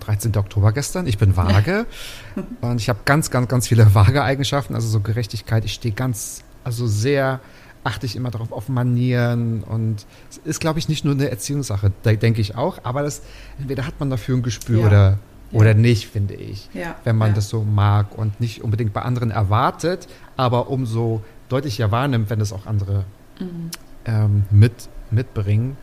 [0.00, 0.36] 13.
[0.36, 1.86] Oktober gestern, ich bin vage
[2.60, 5.64] und ich habe ganz, ganz, ganz viele vage Eigenschaften, also so Gerechtigkeit.
[5.64, 7.40] Ich stehe ganz, also sehr,
[7.84, 11.90] achte ich immer darauf auf Manieren und es ist, glaube ich, nicht nur eine Erziehungssache,
[12.04, 13.22] denke ich auch, aber das,
[13.58, 14.86] entweder hat man dafür ein Gespür Ja.
[14.86, 15.18] oder.
[15.52, 16.68] Oder nicht, finde ich.
[17.04, 22.30] Wenn man das so mag und nicht unbedingt bei anderen erwartet, aber umso deutlicher wahrnimmt,
[22.30, 23.04] wenn es auch andere
[23.40, 23.70] Mhm.
[24.04, 25.76] ähm, mit, mitbringen.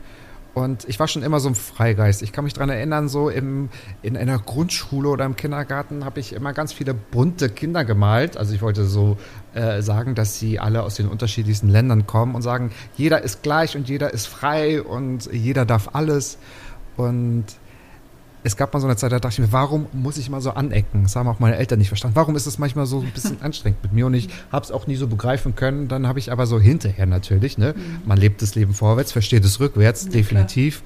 [0.54, 2.22] Und ich war schon immer so ein Freigeist.
[2.22, 3.68] Ich kann mich daran erinnern, so im,
[4.02, 8.36] in einer Grundschule oder im Kindergarten habe ich immer ganz viele bunte Kinder gemalt.
[8.36, 9.18] Also ich wollte so
[9.54, 13.76] äh, sagen, dass sie alle aus den unterschiedlichsten Ländern kommen und sagen, jeder ist gleich
[13.76, 16.38] und jeder ist frei und jeder darf alles.
[16.96, 17.44] Und
[18.44, 20.52] es gab mal so eine Zeit, da dachte ich mir, warum muss ich mal so
[20.52, 21.02] anecken?
[21.02, 22.16] Das haben auch meine Eltern nicht verstanden.
[22.16, 24.06] Warum ist es manchmal so ein bisschen anstrengend mit mir?
[24.06, 25.88] Und ich habe es auch nie so begreifen können.
[25.88, 27.74] Dann habe ich aber so hinterher natürlich, ne?
[28.04, 30.82] Man lebt das Leben vorwärts, versteht es rückwärts, Ja, definitiv.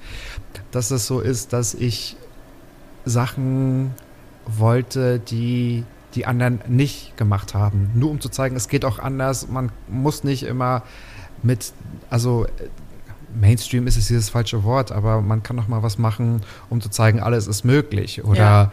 [0.71, 2.17] Dass es so ist, dass ich
[3.05, 3.91] Sachen
[4.45, 5.83] wollte, die
[6.15, 7.89] die anderen nicht gemacht haben.
[7.95, 9.47] Nur um zu zeigen, es geht auch anders.
[9.47, 10.83] Man muss nicht immer
[11.41, 11.73] mit,
[12.09, 12.45] also
[13.39, 16.89] Mainstream ist es das falsche Wort, aber man kann doch mal was machen, um zu
[16.89, 18.23] zeigen, alles ist möglich.
[18.23, 18.71] Oder Ja.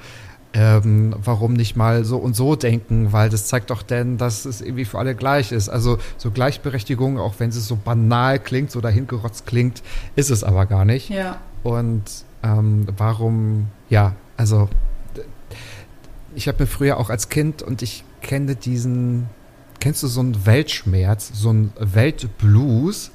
[0.52, 4.60] ähm, warum nicht mal so und so denken, weil das zeigt doch denn, dass es
[4.60, 5.68] irgendwie für alle gleich ist.
[5.68, 9.82] Also so Gleichberechtigung, auch wenn es so banal klingt, so dahingerotzt klingt,
[10.16, 11.08] ist es aber gar nicht.
[11.10, 11.38] Ja.
[11.62, 12.02] Und
[12.42, 14.68] ähm, warum, ja, also
[16.34, 19.26] ich habe mir früher auch als Kind und ich kenne diesen,
[19.80, 23.10] kennst du so einen Weltschmerz, so einen Weltblues?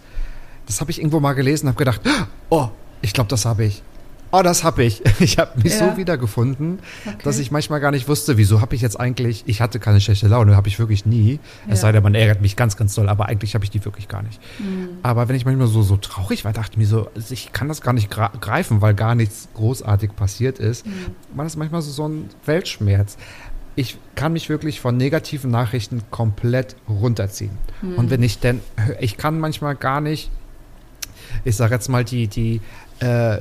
[0.66, 2.02] Das habe ich irgendwo mal gelesen und habe gedacht,
[2.50, 2.70] oh,
[3.02, 3.84] ich glaube, das habe ich.
[4.32, 5.02] Oh, das habe ich.
[5.20, 5.92] Ich habe mich Ja.
[5.92, 7.16] so wiedergefunden, Okay.
[7.24, 10.28] dass ich manchmal gar nicht wusste, wieso habe ich jetzt eigentlich, ich hatte keine schlechte
[10.28, 11.40] Laune, habe ich wirklich nie.
[11.68, 11.76] Es Ja.
[11.84, 14.24] sei denn, man ärgert mich ganz, ganz doll, aber eigentlich habe ich die wirklich gar
[14.24, 14.42] nicht.
[14.60, 14.90] Mhm.
[15.04, 17.68] Aber wenn ich manchmal so, so traurig war, dachte ich mir so, also ich kann
[17.70, 20.86] das gar nicht greifen, weil gar nichts großartig passiert ist.
[20.86, 20.92] Mhm.
[21.36, 23.18] Man ist manchmal so, so ein Weltschmerz.
[23.78, 27.52] Ich kann mich wirklich von negativen Nachrichten komplett runterziehen.
[27.82, 27.96] Mhm.
[27.96, 28.60] Und wenn ich denn,
[29.00, 30.30] ich kann manchmal gar nicht,
[31.44, 32.62] ich sage jetzt mal, die, die,
[33.00, 33.40] äh,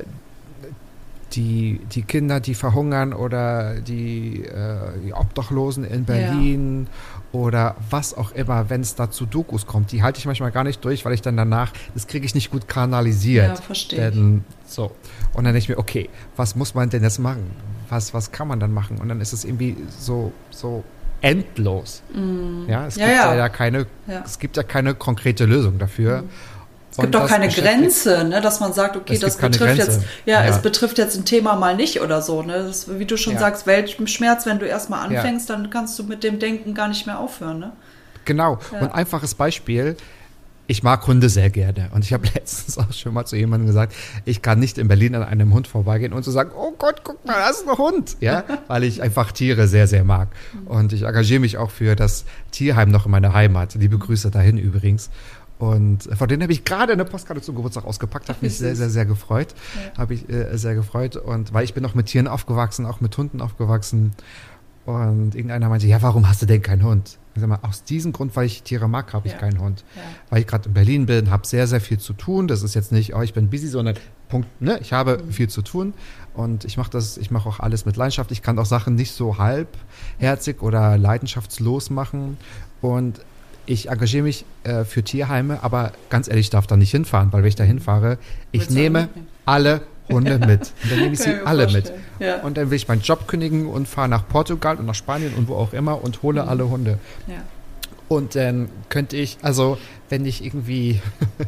[1.33, 6.87] die, die Kinder, die verhungern oder die, äh, die Obdachlosen in Berlin
[7.31, 10.63] oder was auch immer, wenn es da zu Dokus kommt, die halte ich manchmal gar
[10.63, 13.49] nicht durch, weil ich dann danach, das kriege ich nicht gut kanalisiert.
[13.49, 14.11] Ja, verstehe.
[14.11, 14.91] Denn, so.
[15.33, 17.51] Und dann denke ich mir, okay, was muss man denn jetzt machen?
[17.89, 18.99] Was, was kann man dann machen?
[18.99, 20.83] Und dann ist es irgendwie so, so
[21.21, 22.01] endlos.
[22.67, 22.99] Ja, es Mm.
[22.99, 23.31] Ja, gibt ja.
[23.31, 24.21] ja, ja keine, Ja.
[24.23, 26.23] es gibt ja keine konkrete Lösung dafür.
[26.97, 30.49] Es gibt doch keine Grenze, ne, dass man sagt, okay, das betrifft jetzt, ja, Ja.
[30.49, 32.63] es betrifft jetzt ein Thema mal nicht oder so, ne?
[32.63, 33.39] Das, wie du schon Ja.
[33.39, 35.19] sagst, Weltschmerz, wenn du erstmal Ja.
[35.19, 37.71] anfängst, dann kannst du mit dem Denken gar nicht mehr aufhören, ne?
[38.23, 38.59] Genau.
[38.71, 38.79] Ja.
[38.79, 39.97] Und einfaches Beispiel.
[40.67, 41.89] Ich mag Hunde sehr gerne.
[41.93, 43.93] Und ich habe letztens auch schon mal zu jemandem gesagt,
[44.25, 47.23] ich kann nicht in Berlin an einem Hund vorbeigehen und zu sagen, oh Gott, guck
[47.25, 48.15] mal, das ist ein Hund.
[48.19, 50.29] Ja, weil ich einfach Tiere sehr, sehr mag.
[50.65, 53.75] Und ich engagiere mich auch für das Tierheim noch in meiner Heimat.
[53.75, 55.09] Liebe Grüße dahin übrigens.
[55.57, 58.75] Und von denen habe ich gerade eine Postkarte zum Geburtstag ausgepackt, habe wie mich sehr,
[58.75, 59.55] sehr, sehr gefreut.
[59.97, 61.15] Habe ich äh, sehr gefreut.
[61.15, 64.11] Und weil ich bin auch mit Tieren aufgewachsen, auch mit Hunden aufgewachsen.
[64.85, 67.17] Und irgendeiner meinte, ja, warum hast du denn keinen Hund?
[67.33, 69.39] Ich sag mal, aus diesem Grund, weil ich Tiere mag, habe ich Ja.
[69.39, 69.83] keinen Hund.
[69.95, 70.01] Ja.
[70.29, 72.47] Weil ich gerade in Berlin bin, habe sehr, sehr viel zu tun.
[72.47, 73.95] Das ist jetzt nicht, oh, ich bin busy, sondern
[74.29, 74.77] Punkt, ne?
[74.81, 75.31] Ich habe Mhm.
[75.31, 75.93] viel zu tun
[76.35, 78.31] und ich mache das, ich mache auch alles mit Leidenschaft.
[78.31, 82.37] Ich kann auch Sachen nicht so halbherzig oder leidenschaftslos machen.
[82.81, 83.21] Und
[83.65, 87.41] ich engagiere mich äh, für Tierheime, aber ganz ehrlich, ich darf da nicht hinfahren, weil
[87.43, 88.17] wenn ich da hinfahre,
[88.51, 89.09] ich Willst nehme
[89.45, 90.71] alle Hunde mit.
[90.83, 91.71] Und dann nehme ich sie alle mit.
[91.87, 92.01] vorstellen.
[92.19, 92.41] Ja.
[92.41, 95.47] Und dann will ich meinen Job kündigen und fahre nach Portugal und nach Spanien und
[95.47, 96.49] wo auch immer und hole Mhm.
[96.49, 96.99] alle Hunde.
[97.27, 97.35] Ja.
[98.07, 99.77] Und dann könnte ich, also
[100.09, 101.01] wenn ich irgendwie,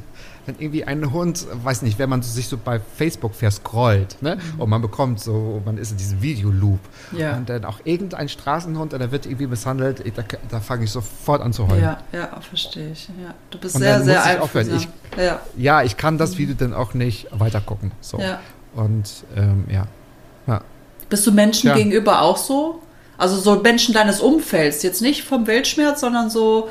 [0.47, 4.37] wenn irgendwie ein Hund, weiß nicht, wenn man sich so bei Facebook verscrollt, ne?
[4.57, 6.79] Und man bekommt so, man ist in diesem Videoloop.
[7.11, 7.19] Mhm.
[7.19, 7.35] Ja.
[7.35, 11.41] Und dann auch irgendein Straßenhund, und der wird irgendwie misshandelt, da, da fange ich sofort
[11.41, 11.83] an zu heulen.
[11.83, 13.09] Ja, ja, verstehe ich.
[13.21, 13.33] Ja.
[13.51, 14.87] Du bist Und sehr, sehr muss ich.
[15.17, 17.91] Ja, Ja, ich kann das Video dann auch nicht weitergucken.
[18.01, 18.17] So.
[18.17, 18.39] ja.
[18.73, 19.87] Und ähm, ja.
[20.47, 20.61] ja.
[21.09, 21.75] Bist du Menschen Ja.
[21.75, 22.81] gegenüber auch so?
[23.17, 26.69] Also so Menschen deines Umfelds, jetzt nicht vom Weltschmerz, sondern so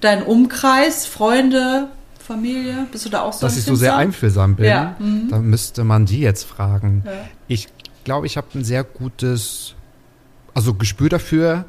[0.00, 1.88] dein Umkreis, Freunde,
[2.24, 2.86] Familie?
[2.90, 5.28] Bist du da auch so Dass ich so sehr einfühlsam bin, Ja, mhm.
[5.28, 7.02] dann müsste man die jetzt fragen.
[7.04, 7.12] Ja.
[7.48, 7.68] Ich
[8.04, 9.74] glaube, ich habe ein sehr gutes,
[10.54, 11.64] also Gespür dafür.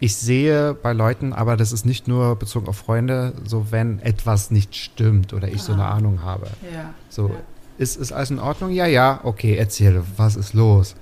[0.00, 4.52] Ich sehe bei Leuten, aber das ist nicht nur bezogen auf Freunde, so wenn etwas
[4.52, 6.46] nicht stimmt oder ich so eine Ahnung habe.
[6.72, 6.94] Ja.
[7.08, 7.32] So,
[7.78, 8.70] ist, ist alles in Ordnung?
[8.70, 10.94] Ja, ja, okay, erzähle, was ist los?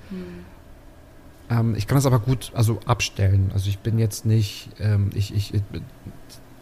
[1.49, 3.51] Ähm, ich kann das aber gut also abstellen.
[3.53, 5.53] Also ich bin jetzt nicht, ähm, ich, ich,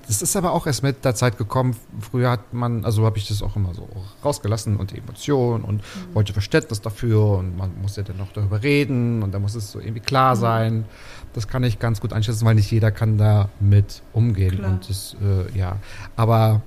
[0.08, 1.76] das ist aber auch erst mit der Zeit gekommen.
[2.00, 3.88] Früher hat man, also habe ich das auch immer so
[4.24, 6.16] rausgelassen und die Emotionen und mhm.
[6.16, 9.72] wollte Verständnis dafür und man muss ja dann noch darüber reden und da muss es
[9.72, 10.40] so irgendwie klar mhm.
[10.40, 10.86] sein.
[11.34, 14.58] Das kann ich ganz gut einschätzen, weil nicht jeder kann da mit umgehen.
[14.58, 14.72] Klar.
[14.72, 15.78] Und das, äh, ja,
[16.16, 16.62] aber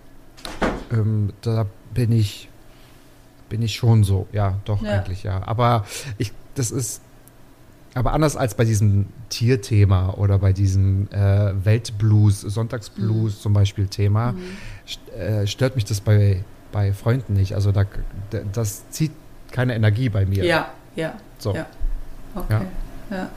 [0.92, 2.48] ähm, da bin ich,
[3.48, 4.92] bin ich schon so, ja, doch ja.
[4.92, 5.46] eigentlich, ja.
[5.46, 5.84] Aber
[6.18, 7.00] ich, das ist,
[7.98, 13.40] aber anders als bei diesem Tierthema oder bei diesem äh, Weltblues, Sonntagsblues mhm.
[13.40, 14.56] zum Beispiel Thema, mhm.
[14.86, 17.54] st äh, stört mich das bei, bei Freunden nicht.
[17.54, 17.84] Also da,
[18.52, 19.10] das zieht
[19.50, 20.44] keine Energie bei mir.
[20.44, 21.14] Ja, ja.
[21.38, 21.54] So.
[21.54, 21.66] Ja.
[22.34, 22.60] Okay.
[23.10, 23.16] Ja.
[23.16, 23.30] ja.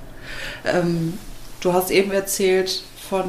[0.66, 1.14] Ähm,
[1.62, 3.24] du hast eben erzählt von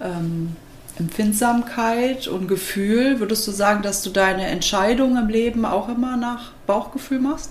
[0.00, 0.54] ähm,
[0.98, 3.18] Empfindsamkeit und Gefühl.
[3.18, 7.50] Würdest du sagen, dass du deine Entscheidung im Leben auch immer nach Bauchgefühl machst?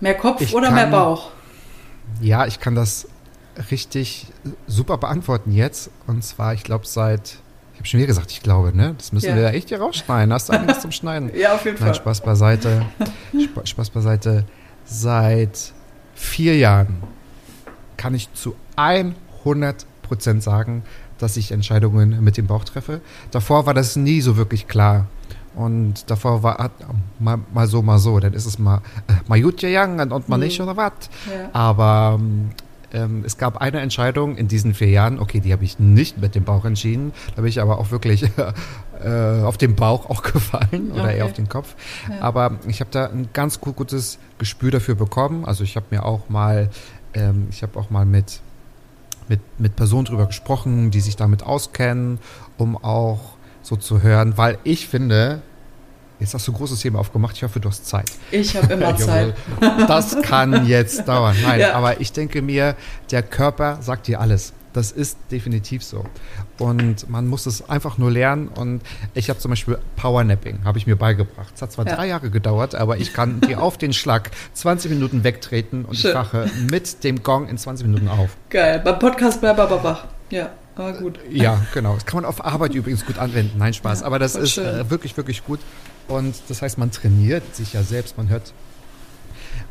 [0.00, 1.30] Mehr Kopf ich oder kann, mehr Bauch?
[2.20, 3.08] Ja, ich kann das
[3.70, 4.26] richtig
[4.66, 5.90] super beantworten jetzt.
[6.06, 7.38] Und zwar, ich glaube, seit,
[7.72, 8.94] ich habe schon wieder gesagt, ich glaube, ne?
[8.96, 9.34] Das müssen ja.
[9.36, 10.32] wir ja echt hier rausschneiden.
[10.32, 11.30] Hast du einiges zum Schneiden?
[11.36, 11.94] Ja, auf jeden Nein, Fall.
[11.94, 12.86] Spaß beiseite.
[13.32, 14.44] Spaß, Spaß beiseite.
[14.84, 15.72] Seit
[16.14, 17.02] vier Jahren
[17.96, 20.82] kann ich zu 100 Prozent sagen,
[21.18, 23.00] dass ich Entscheidungen mit dem Bauch treffe.
[23.30, 25.06] Davor war das nie so wirklich klar.
[25.58, 26.70] Und davor war
[27.18, 28.20] mal, mal, so, mal so.
[28.20, 30.44] Dann ist es mal, äh, mal gut gegangen und mal mhm.
[30.44, 30.92] nicht oder was.
[31.26, 31.50] Ja.
[31.52, 32.20] Aber
[32.92, 36.36] ähm, es gab eine Entscheidung in diesen vier Jahren, okay, die habe ich nicht mit
[36.36, 37.12] dem Bauch entschieden.
[37.34, 38.22] Da bin ich aber auch wirklich
[39.04, 41.18] äh, auf den Bauch auch gefallen oder okay.
[41.18, 41.74] eher auf den Kopf.
[42.08, 42.20] Ja.
[42.20, 45.44] Aber ich habe da ein ganz gut, gutes Gespür dafür bekommen.
[45.44, 46.70] Also ich habe mir auch mal,
[47.14, 48.42] ähm, ich habe auch mal mit,
[49.26, 52.20] mit, mit Personen drüber gesprochen, die sich damit auskennen,
[52.58, 53.37] um auch
[53.68, 55.42] so zu hören, weil ich finde,
[56.20, 57.36] Jetzt hast du ein großes Thema aufgemacht.
[57.36, 58.10] Ich hoffe, du hast Zeit.
[58.32, 59.36] Ich habe immer Zeit.
[59.60, 61.36] Das kann jetzt dauern.
[61.42, 61.74] Nein, ja.
[61.74, 62.74] aber ich denke mir,
[63.12, 64.52] der Körper sagt dir alles.
[64.72, 66.04] Das ist definitiv so.
[66.58, 68.48] Und man muss es einfach nur lernen.
[68.48, 68.82] Und
[69.14, 71.52] ich habe zum Beispiel Powernapping, habe ich mir beigebracht.
[71.54, 71.94] Es hat zwar ja.
[71.94, 76.10] drei Jahre gedauert, aber ich kann dir auf den Schlag 20 Minuten wegtreten und Schön.
[76.10, 78.30] ich wache mit dem Gong in 20 Minuten auf.
[78.50, 78.80] Geil.
[78.84, 80.06] Beim Podcast bleibt aber wach.
[80.30, 80.50] Ja.
[80.78, 81.18] Ah, gut.
[81.28, 81.94] Ja, genau.
[81.94, 83.58] Das kann man auf Arbeit übrigens gut anwenden.
[83.58, 84.04] Nein, Spaß.
[84.04, 85.58] Aber das ist äh, wirklich, wirklich gut.
[86.06, 88.16] Und das heißt, man trainiert sich ja selbst.
[88.16, 88.54] Man hört,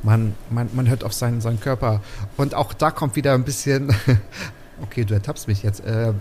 [0.04, 2.02] man, man, man hört auf seinen, seinen Körper.
[2.36, 3.96] Und auch da kommt wieder ein bisschen,
[4.82, 5.80] okay, du ertappst mich jetzt.
[5.86, 6.14] Äh,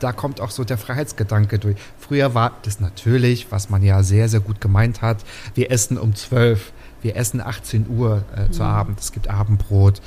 [0.00, 1.76] da kommt auch so der Freiheitsgedanke durch.
[1.98, 5.18] Früher war das natürlich, was man ja sehr, sehr gut gemeint hat.
[5.54, 8.52] Wir essen um 12, wir essen 18 Uhr äh, mhm.
[8.52, 9.00] zu Abend.
[9.00, 10.02] Es gibt Abendbrot.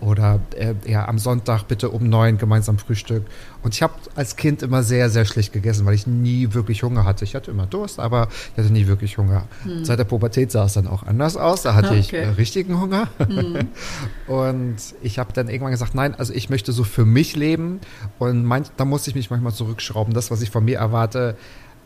[0.00, 3.24] Oder äh, ja, am Sonntag bitte um neun gemeinsam Frühstück.
[3.62, 7.04] Und ich habe als Kind immer sehr, sehr schlecht gegessen, weil ich nie wirklich Hunger
[7.04, 7.24] hatte.
[7.24, 9.46] Ich hatte immer Durst, aber ich hatte nie wirklich Hunger.
[9.64, 9.84] Hm.
[9.84, 11.62] Seit der Pubertät sah es dann auch anders aus.
[11.62, 11.98] Da hatte okay.
[11.98, 13.08] ich äh, richtigen Hunger.
[13.18, 13.68] Hm.
[14.26, 17.80] und ich habe dann irgendwann gesagt, nein, also ich möchte so für mich leben.
[18.18, 20.14] Und mein, da muss ich mich manchmal zurückschrauben.
[20.14, 21.36] Das, was ich von mir erwarte,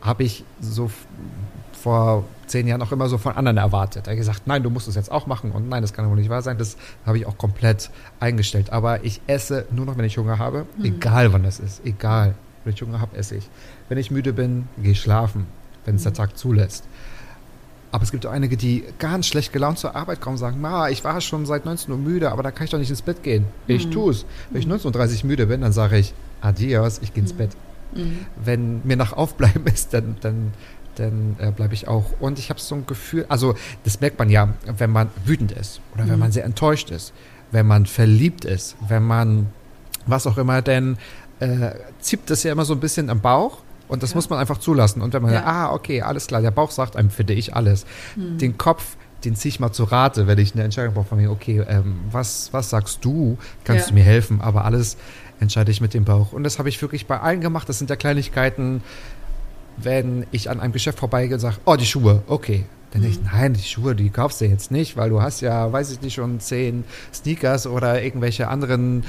[0.01, 0.89] habe ich so
[1.73, 4.07] vor zehn Jahren auch immer so von anderen erwartet.
[4.07, 6.15] Er hat gesagt, nein, du musst es jetzt auch machen und nein, das kann wohl
[6.15, 6.57] nicht wahr sein.
[6.57, 8.71] Das habe ich auch komplett eingestellt.
[8.71, 10.85] Aber ich esse nur noch, wenn ich Hunger habe, mhm.
[10.85, 12.35] egal wann das ist, egal.
[12.63, 13.49] Wenn ich Hunger habe, esse ich.
[13.89, 15.45] Wenn ich müde bin, gehe ich schlafen,
[15.85, 16.05] wenn es mhm.
[16.05, 16.85] der Tag zulässt.
[17.95, 20.89] Aber es gibt auch einige, die ganz schlecht gelaunt zur Arbeit kommen und sagen, Ma,
[20.89, 23.23] ich war schon seit 19 Uhr müde, aber da kann ich doch nicht ins Bett
[23.23, 23.45] gehen.
[23.67, 23.91] Ich mhm.
[23.91, 24.25] tue es.
[24.49, 27.37] Wenn ich 19.30 Uhr müde bin, dann sage ich, adios, ich gehe ins mhm.
[27.37, 27.51] Bett.
[27.93, 28.25] Mhm.
[28.43, 30.51] Wenn mir nach Aufbleiben ist, dann, dann
[30.95, 32.05] dann äh, bleibe ich auch.
[32.19, 35.81] Und ich habe so ein Gefühl, also das merkt man ja, wenn man wütend ist
[35.93, 36.09] oder mhm.
[36.09, 37.13] wenn man sehr enttäuscht ist,
[37.51, 39.47] wenn man verliebt ist, wenn man
[40.05, 40.97] was auch immer, denn
[41.39, 43.59] äh, zieht das ja immer so ein bisschen am Bauch.
[43.87, 44.15] Und das ja.
[44.15, 45.01] muss man einfach zulassen.
[45.01, 45.43] Und wenn man, ja.
[45.45, 47.85] ah, okay, alles klar, der Bauch sagt einem, finde ich alles.
[48.15, 48.39] Mhm.
[48.39, 51.29] Den Kopf, den ziehe ich mal zu Rate, wenn ich eine Entscheidung brauche von mir,
[51.29, 53.37] okay, ähm, was, was sagst du?
[53.63, 53.89] Kannst ja.
[53.89, 54.41] du mir helfen?
[54.41, 54.97] Aber alles
[55.39, 56.33] entscheide ich mit dem Bauch.
[56.33, 57.69] Und das habe ich wirklich bei allen gemacht.
[57.69, 58.81] Das sind ja Kleinigkeiten,
[59.77, 62.65] wenn ich an einem Geschäft vorbeigehe und sage, oh, die Schuhe, okay.
[62.91, 63.29] Dann denke ich, mhm.
[63.31, 66.13] nein, die Schuhe, die kaufst du jetzt nicht, weil du hast ja, weiß ich nicht,
[66.13, 69.03] schon zehn Sneakers oder irgendwelche anderen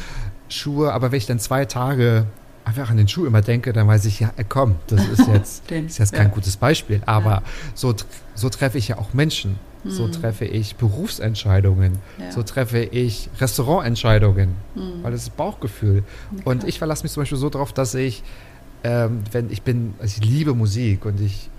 [0.49, 0.93] Schuhe.
[0.93, 2.27] Aber wenn ich dann zwei Tage
[2.65, 5.71] einfach an den Schuh immer denke, dann weiß ich, ja, äh, komm, das ist jetzt,
[5.71, 6.35] den, ist jetzt kein ja.
[6.35, 7.01] gutes Beispiel.
[7.07, 7.43] Aber ja.
[7.75, 7.95] so,
[8.35, 9.57] so treffe ich ja auch Menschen.
[9.85, 9.91] Mhm.
[9.91, 11.99] So treffe ich Berufsentscheidungen.
[12.19, 12.33] Ja.
[12.33, 14.57] So treffe ich Restaurantentscheidungen.
[14.75, 15.03] Mhm.
[15.03, 16.03] Weil das ist Bauchgefühl.
[16.45, 18.25] Und ich verlasse mich zum Beispiel so darauf, dass ich
[18.87, 21.51] ähm, wenn ich bin, also ich liebe Musik und ich,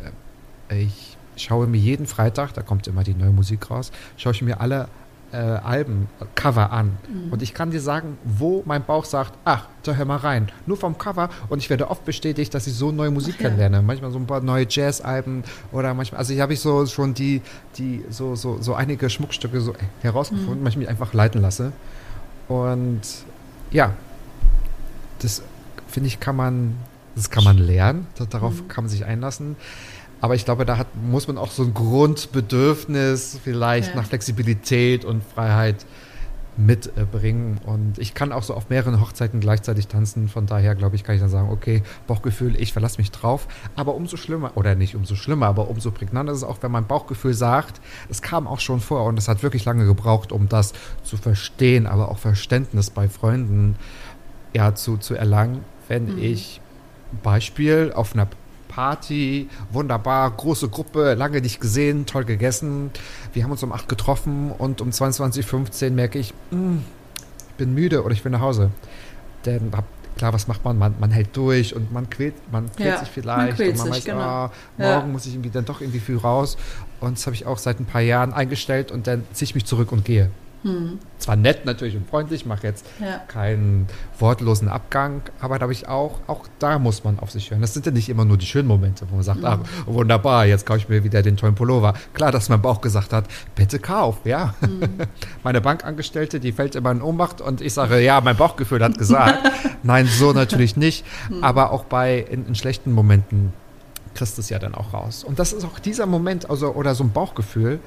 [0.69, 4.41] äh, ich schaue mir jeden Freitag, da kommt immer die neue Musik raus, schaue ich
[4.41, 4.87] mir alle
[5.33, 6.97] äh, Alben, Cover an.
[7.31, 10.47] Und ich kann dir sagen, wo mein Bauch sagt, ach, da hör mal rein.
[10.65, 11.29] Nur vom Cover.
[11.49, 13.49] Und ich werde oft bestätigt, dass ich so neue Musik Ach ja.
[13.49, 13.81] kennenlerne.
[13.81, 17.41] Manchmal so ein paar neue Jazz-Alben oder manchmal, also hier habe ich so schon die,
[17.77, 21.73] die, so, so, so einige Schmuckstücke so herausgefunden, weil ich mich einfach leiten lasse.
[22.47, 23.01] Und
[23.71, 23.91] ja,
[25.19, 25.43] das
[25.89, 26.77] finde ich, kann man,
[27.17, 28.07] das kann man lernen.
[28.15, 29.55] Da- Darauf kann man sich einlassen.
[30.21, 33.95] Aber ich glaube, da hat, muss man auch so ein Grundbedürfnis vielleicht Ja.
[33.97, 35.85] nach Flexibilität und Freiheit
[36.59, 37.59] mitbringen.
[37.67, 40.27] Und ich kann auch so auf mehreren Hochzeiten gleichzeitig tanzen.
[40.27, 43.47] Von daher, glaube ich, kann ich dann sagen, okay, Bauchgefühl, ich verlasse mich drauf.
[43.75, 46.87] Aber umso schlimmer, oder nicht umso schlimmer, aber umso prägnanter ist es auch, wenn mein
[46.87, 50.73] Bauchgefühl sagt, es kam auch schon vor und es hat wirklich lange gebraucht, um das
[51.03, 53.75] zu verstehen, aber auch Verständnis bei Freunden
[54.53, 56.59] ja, zu, zu erlangen, wenn ich
[57.23, 58.27] Beispiel auf einer
[58.67, 62.91] Party, wunderbar, große Gruppe, lange nicht gesehen, toll gegessen.
[63.33, 66.77] Wir haben uns um 8 getroffen und um 22.15 Uhr merke ich, "Mm,
[67.49, 68.69] ich bin müde oder ich will nach Hause.
[69.45, 69.71] Denn
[70.17, 70.77] klar, was macht man?
[70.77, 70.95] man?
[70.99, 73.85] Man hält durch und man quält, man quält Ja, sich man vielleicht quält und man
[73.87, 74.19] sich, weiß, genau.
[74.19, 74.95] ah, Ja.
[74.97, 76.57] morgen muss ich irgendwie dann doch irgendwie früh raus.
[76.99, 79.65] Und das habe ich auch seit ein paar Jahren eingestellt und dann ziehe ich mich
[79.65, 80.29] zurück und gehe.
[81.19, 83.05] Zwar nett natürlich und freundlich, mache jetzt Hm.
[83.07, 83.17] Ja.
[83.27, 83.87] keinen
[84.19, 87.61] wortlosen Abgang, aber da habe ich auch, auch da muss man auf sich hören.
[87.61, 90.65] Das sind ja nicht immer nur die schönen Momente, wo man sagt, ach, wunderbar, jetzt
[90.65, 91.93] kaufe ich mir wieder den tollen Pullover.
[92.13, 93.25] Klar, dass mein Bauch gesagt hat,
[93.55, 94.53] bitte kauf, ja.
[95.43, 99.39] Meine Bankangestellte, die fällt immer in Ohnmacht und ich sage, ja, mein Bauchgefühl hat gesagt.
[99.83, 101.05] Nein, so natürlich nicht.
[101.41, 103.53] Aber auch bei in, in schlechten Momenten
[104.13, 105.23] kriegst du es ja dann auch raus.
[105.23, 107.79] Und das ist auch dieser Moment, also oder so ein Bauchgefühl,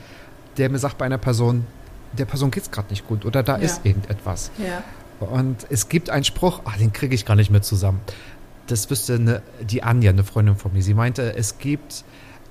[0.58, 1.66] der mir sagt bei einer Person,
[2.12, 3.62] der Person geht es gerade nicht gut oder da Ja.
[3.64, 4.50] ist irgendetwas.
[4.58, 4.82] Ja.
[5.26, 8.00] Und es gibt einen Spruch, ah, den kriege ich gar nicht mehr zusammen.
[8.68, 10.82] Das wüsste eine, die Anja, eine Freundin von mir.
[10.82, 12.04] Sie meinte, es gibt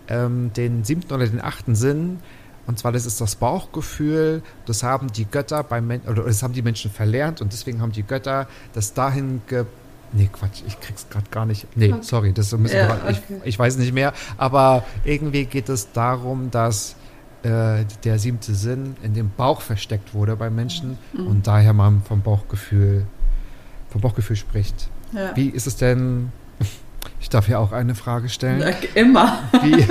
[0.07, 2.19] ähm, den siebten oder den achten Sinn.
[2.67, 4.43] Und zwar, das ist das Bauchgefühl.
[4.67, 7.91] Das haben die Götter beim Men oder das haben die Menschen verlernt und deswegen haben
[7.91, 9.65] die Götter das dahin ge
[10.11, 11.67] Nee, Quatsch, ich krieg's gerade gar nicht.
[11.77, 12.01] Nee, Okay.
[12.01, 13.41] sorry, das ist ein bisschen Ja, ich, okay.
[13.45, 14.11] ich weiß nicht mehr.
[14.37, 16.95] Aber irgendwie geht es darum, dass
[17.43, 21.27] äh, der siebte Sinn in dem Bauch versteckt wurde bei Menschen Mhm.
[21.27, 23.05] und daher man vom Bauchgefühl,
[23.89, 24.89] vom Bauchgefühl spricht.
[25.13, 25.35] Ja.
[25.35, 26.31] Wie ist es denn?
[27.21, 28.59] Ich darf ja auch eine Frage stellen.
[28.61, 29.39] Ja, Immer.
[29.61, 29.85] Wie,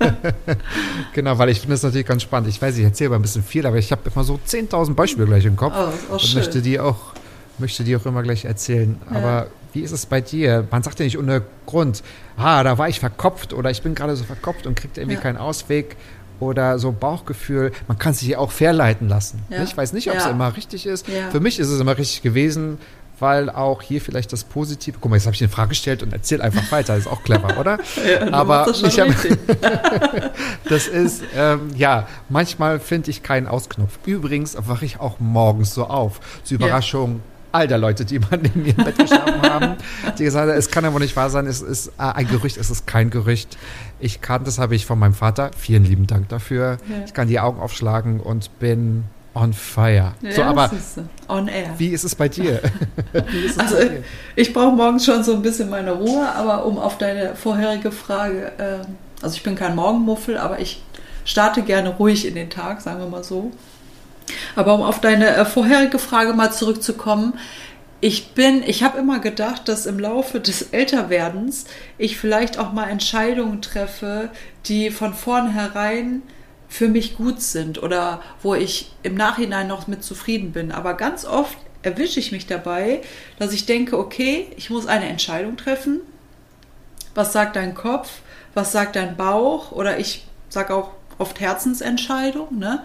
[1.14, 2.48] genau, weil ich finde das natürlich ganz spannend.
[2.48, 5.26] Ich weiß, ich erzähle mal ein bisschen viel, aber ich habe immer so 10.000 Beispiele
[5.26, 6.38] gleich im Kopf Oh, auch und schön.
[6.38, 7.12] möchte die auch
[7.58, 8.96] möchte die auch immer gleich erzählen.
[9.10, 9.16] Ja.
[9.18, 10.66] Aber wie ist es bei dir?
[10.70, 12.02] Man sagt ja nicht ohne Grund,
[12.38, 15.20] ah, da war ich verkopft oder ich bin gerade so verkopft und kriegt irgendwie Ja.
[15.20, 15.96] keinen Ausweg
[16.40, 17.72] oder so Bauchgefühl.
[17.88, 19.42] Man kann sich ja auch verleiten lassen.
[19.50, 19.62] Ja.
[19.62, 20.30] Ich weiß nicht, ob es Ja.
[20.30, 21.06] immer richtig ist.
[21.08, 21.30] Ja.
[21.30, 22.78] Für mich ist es immer richtig gewesen,
[23.18, 24.96] weil auch hier vielleicht das Positive.
[25.00, 26.94] Guck mal, jetzt habe ich eine Frage gestellt und erzähl einfach weiter.
[26.94, 27.78] Das ist auch clever, oder?
[28.20, 29.08] Ja, aber das ich hab-.
[30.68, 33.98] Das ist, ähm, ja, manchmal finde ich keinen Ausknopf.
[34.06, 36.20] Übrigens wache ich auch morgens so auf.
[36.44, 36.56] Zur.
[36.56, 37.20] Überraschung
[37.52, 39.74] all der Leute, die mal neben mir im Bett geschlafen haben,
[40.18, 42.70] die gesagt haben, es kann aber nicht wahr sein, es ist äh, ein Gerücht, es
[42.70, 43.58] ist kein Gerücht.
[44.00, 46.78] Ich kann, das habe ich von meinem Vater, vielen lieben Dank dafür.
[46.88, 47.04] Ja.
[47.04, 50.12] Ich kann die Augen aufschlagen und bin on fire.
[50.30, 50.70] so, aber.
[51.28, 51.74] On air.
[51.78, 52.60] wie ist es bei dir?
[53.12, 54.04] es Also bei dir?
[54.36, 58.52] ich brauche morgens schon so ein bisschen meine Ruhe, aber um auf deine vorherige Frage,
[58.58, 58.80] ähm,
[59.22, 60.82] also ich bin kein Morgenmuffel, aber ich
[61.24, 63.52] starte gerne ruhig in den Tag, sagen wir mal so.
[64.56, 67.34] Aber um auf deine äh, vorherige Frage mal zurückzukommen,
[68.00, 71.66] ich bin, ich habe immer gedacht, dass im Laufe des Älterwerdens
[71.98, 74.30] ich vielleicht auch mal Entscheidungen treffe,
[74.66, 76.22] die von vornherein
[76.68, 80.72] für mich gut sind oder wo ich im Nachhinein noch mit zufrieden bin.
[80.72, 83.02] Aber ganz oft erwische ich mich dabei,
[83.38, 86.00] dass ich denke, okay, ich muss eine Entscheidung treffen.
[87.14, 88.20] Was sagt dein Kopf?
[88.54, 89.72] Was sagt dein Bauch?
[89.72, 92.82] Oder ich sage auch oft Herzensentscheidung, ne?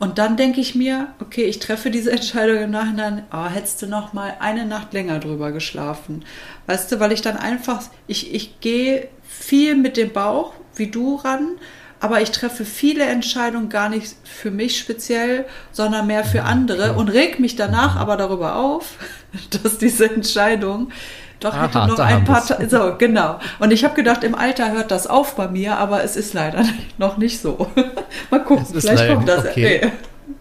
[0.00, 3.86] Und dann denke ich mir, okay, ich treffe diese Entscheidung im Nachhinein, oh, hättest du
[3.86, 6.24] noch mal eine Nacht länger drüber geschlafen.
[6.66, 11.16] Weißt du, weil ich dann einfach, ich, ich gehe viel mit dem Bauch, wie du
[11.16, 11.58] ran,
[12.00, 17.10] aber ich treffe viele Entscheidungen gar nicht für mich speziell, sondern mehr für andere und
[17.10, 18.94] reg mich danach aber darüber auf,
[19.62, 20.92] dass diese Entscheidung
[21.40, 23.38] doch Aha, hätte noch ein paar so genau.
[23.58, 26.64] Und ich habe gedacht, im Alter hört das auf bei mir, aber es ist leider
[26.98, 27.66] noch nicht so.
[28.30, 29.46] Mal gucken, vielleicht kommt das.
[29.46, 29.80] okay.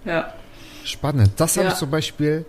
[0.05, 0.11] Nee.
[0.11, 0.33] Ja.
[0.83, 1.31] Spannend.
[1.37, 1.71] Das habe Ja.
[1.73, 2.45] ich zum Beispiel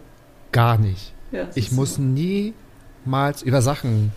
[0.52, 1.12] gar nicht.
[1.32, 2.02] Ja, Ich muss so.
[2.02, 4.12] niemals über Sachen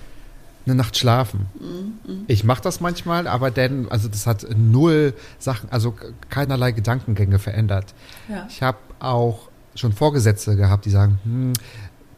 [0.65, 1.47] eine Nacht schlafen.
[1.59, 5.93] Mhm, Ich mache das manchmal, aber dann, also das hat null Sachen, also
[6.29, 7.93] keinerlei Gedankengänge verändert.
[8.29, 8.47] Ja.
[8.49, 11.53] Ich habe auch schon Vorgesetzte gehabt, die sagen, hm,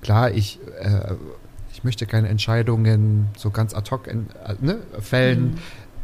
[0.04, 1.45] klar, ich, äh, ich
[1.86, 5.52] möchte keine Entscheidungen so ganz ad hoc in, äh, ne, fällen.
[5.52, 5.58] Mhm.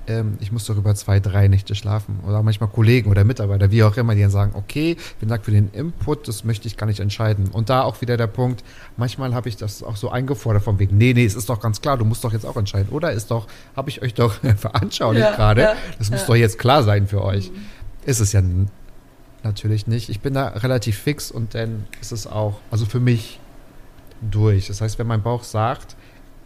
[0.07, 2.21] ähm, ich muss darüber zwei, drei Nächte schlafen.
[2.25, 5.51] Oder manchmal Kollegen oder Mitarbeiter, wie auch immer, die dann sagen, okay, vielen Dank für
[5.51, 7.49] den Input, das möchte ich gar nicht entscheiden.
[7.49, 8.63] Und da auch wieder der Punkt,
[8.95, 11.81] manchmal habe ich das auch so eingefordert von wegen, nee, nee, es ist doch ganz
[11.81, 12.89] klar, du musst doch jetzt auch entscheiden.
[12.91, 16.27] Oder ist doch, habe ich euch doch veranschaulicht Ja, gerade, ja, das muss ja.
[16.27, 17.51] doch jetzt klar sein für euch.
[18.05, 18.41] Ist es ja
[19.43, 20.09] natürlich nicht.
[20.09, 23.39] Ich bin da relativ fix und dann ist es auch, also für mich
[24.21, 24.67] durch.
[24.67, 25.95] Das heißt, wenn mein Bauch sagt,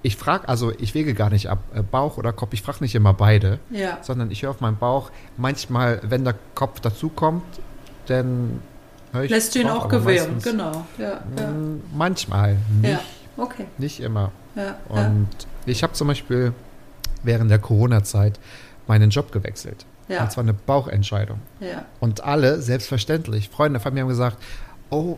[0.01, 2.93] ich frage, also ich wege gar nicht ab, äh, Bauch oder Kopf, ich frage nicht
[2.95, 3.97] immer beide, Ja.
[4.01, 5.11] sondern ich höre auf meinen Bauch.
[5.37, 7.43] Manchmal, wenn der Kopf dazukommt,
[8.05, 8.61] dann
[9.11, 10.85] höre ich Lässt du ihn auch gewähren, meistens- genau.
[10.99, 11.47] Ja, ja.
[11.47, 12.99] Mm, Manchmal, nicht, ja.
[13.37, 13.65] Okay.
[13.79, 14.31] nicht immer.
[14.55, 14.75] Ja, ja.
[14.89, 15.27] Und
[15.65, 16.53] ich habe zum Beispiel
[17.23, 18.39] während der Corona-Zeit
[18.87, 19.85] meinen Job gewechselt.
[20.07, 20.21] Ja.
[20.21, 21.39] Und zwar eine Bauchentscheidung.
[21.59, 21.83] ja.
[21.99, 24.37] Und alle, selbstverständlich, Freunde von mir haben gesagt,
[24.91, 25.17] oh,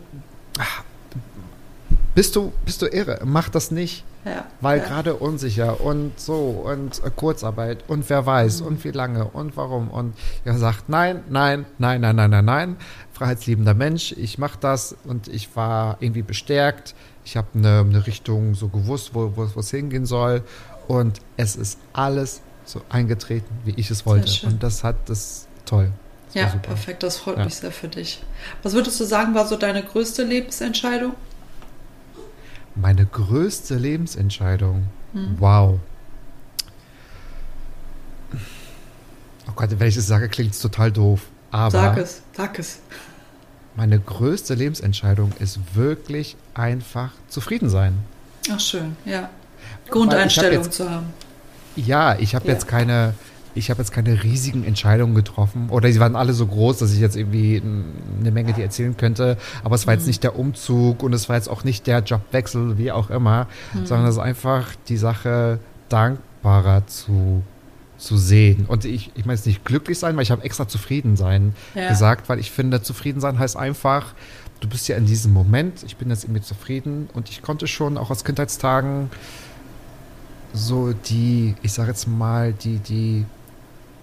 [2.18, 4.04] bist du, bist du irre, mach das nicht.
[4.26, 4.48] ja.
[4.60, 4.86] Weil ja.
[4.86, 9.92] gerade unsicher und so und äh, Kurzarbeit und wer weiß und wie lange und warum.
[9.92, 12.76] Und habe gesagt, nein, nein, nein, nein, nein, nein, nein.
[13.14, 16.96] Freiheitsliebender Mensch, ich mache das und ich war irgendwie bestärkt.
[17.24, 20.42] Ich habe eine, eine Richtung so gewusst, wo es hingehen soll.
[20.88, 24.48] Und es ist alles so eingetreten, wie ich es wollte.
[24.48, 25.92] Und das hat das toll.
[26.34, 27.46] Das Ja, perfekt, das freut Ja.
[27.46, 28.24] mich sehr für dich.
[28.64, 31.14] Was würdest du sagen, war so deine größte Lebensentscheidung?
[32.80, 34.84] Meine größte Lebensentscheidung.
[35.14, 35.36] Hm.
[35.40, 35.80] Wow.
[39.48, 41.22] Oh Gott, wenn ich es sage, klingt es total doof.
[41.52, 42.80] Aber Sag es, sag es.
[43.76, 47.98] meine größte Lebensentscheidung ist wirklich einfach zufrieden sein.
[48.52, 49.30] Ach schön, ja.
[49.90, 51.08] Grundeinstellung hab jetzt- zu haben.
[51.76, 52.54] Ja, ich habe Ja.
[52.54, 53.14] jetzt keine,
[53.58, 57.00] ich habe jetzt keine riesigen Entscheidungen getroffen oder sie waren alle so groß, dass ich
[57.00, 57.62] jetzt irgendwie
[58.20, 59.38] eine Menge die erzählen könnte.
[59.64, 60.00] Aber es war Mhm.
[60.00, 63.48] jetzt nicht der Umzug und es war jetzt auch nicht der Jobwechsel, wie auch immer,
[63.74, 63.86] Mhm.
[63.86, 67.44] sondern es ist einfach die Sache dankbarer zu
[68.00, 68.66] zu sehen.
[68.68, 71.88] Und ich, ich meine jetzt nicht glücklich sein, weil ich habe extra zufrieden sein Ja.
[71.88, 74.14] gesagt, weil ich finde, zufrieden sein heißt einfach,
[74.60, 77.98] du bist ja in diesem Moment, ich bin jetzt irgendwie zufrieden und ich konnte schon
[77.98, 79.10] auch aus Kindheitstagen
[80.54, 83.26] so die, ich sage jetzt mal, die, die,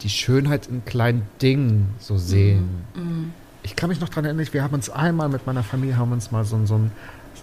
[0.03, 2.85] die Schönheit in kleinen Dingen so sehen.
[2.95, 3.33] Mhm.
[3.63, 6.31] Ich kann mich noch daran erinnern, wir haben uns einmal mit meiner Familie, haben uns
[6.31, 6.93] mal so, ein- so, ein,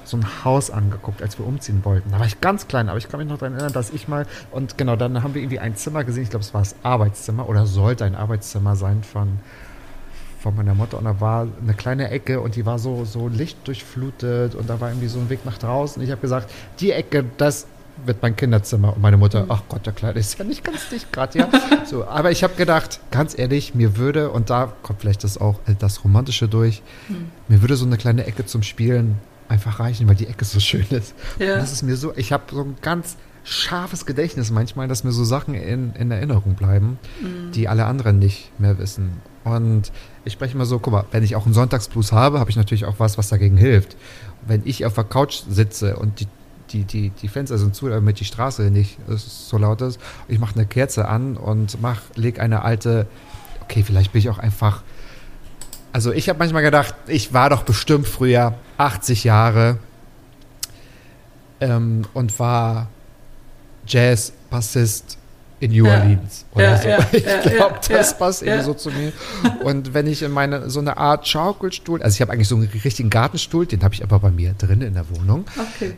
[0.04, 2.12] so ein Haus angeguckt, als wir umziehen wollten.
[2.12, 4.28] Da war ich ganz klein, aber ich kann mich noch daran erinnern, dass ich mal,
[4.52, 7.50] und genau, dann haben wir irgendwie ein Zimmer gesehen, ich glaube, es war das Arbeitszimmer
[7.50, 9.40] oder sollte ein Arbeitszimmer sein von,
[10.40, 14.54] von meiner Mutter und da war eine kleine Ecke und die war so, so lichtdurchflutet
[14.56, 16.02] und da war irgendwie so ein Weg nach draußen.
[16.04, 17.66] Ich habe gesagt, die Ecke, das
[18.06, 18.96] wird mein Kinderzimmer.
[18.96, 21.50] Und meine Mutter, ach Gott, der Kleine ist ja nicht ganz dicht gerade, ja.
[21.86, 25.60] So, aber ich habe gedacht, ganz ehrlich, mir würde, und da kommt vielleicht das auch
[25.68, 26.82] äh, das Romantische durch,
[27.48, 30.86] mir würde so eine kleine Ecke zum Spielen einfach reichen, weil die Ecke so schön
[30.90, 31.14] ist.
[31.40, 31.58] Ja.
[31.58, 35.24] Das ist mir so, ich habe so ein ganz scharfes Gedächtnis manchmal, dass mir so
[35.24, 37.00] Sachen in, in Erinnerung bleiben,
[37.56, 39.22] die alle anderen nicht mehr wissen.
[39.44, 39.92] Und
[40.24, 42.86] ich spreche immer so, guck mal, wenn ich auch einen Sonntagsblues habe, habe ich natürlich
[42.86, 43.98] auch was, was dagegen hilft.
[44.46, 46.28] Wenn ich auf der Couch sitze und die,
[46.74, 50.40] die, die, die Fenster sind zu, damit die Straße nicht äh, so laut ist, ich
[50.40, 53.08] mache eine Kerze an und mach, leg eine alte,
[53.64, 54.84] okay, vielleicht bin ich auch einfach,
[55.94, 59.78] also ich habe manchmal gedacht, ich war doch bestimmt früher 80 Jahre
[61.60, 62.88] ähm, und war
[63.88, 65.18] Jazz-Bassist
[65.60, 66.00] in New Ja.
[66.00, 66.88] Orleans oder Ja, so.
[66.88, 69.14] ja, ich ja, glaube, das passt irgendwie so zu mir.
[69.64, 72.68] Und wenn ich in meine, so eine Art Schaukelstuhl, also ich habe eigentlich so einen
[72.68, 75.46] richtigen Gartenstuhl, den habe ich aber bei mir drin in der Wohnung.
[75.76, 75.94] Okay.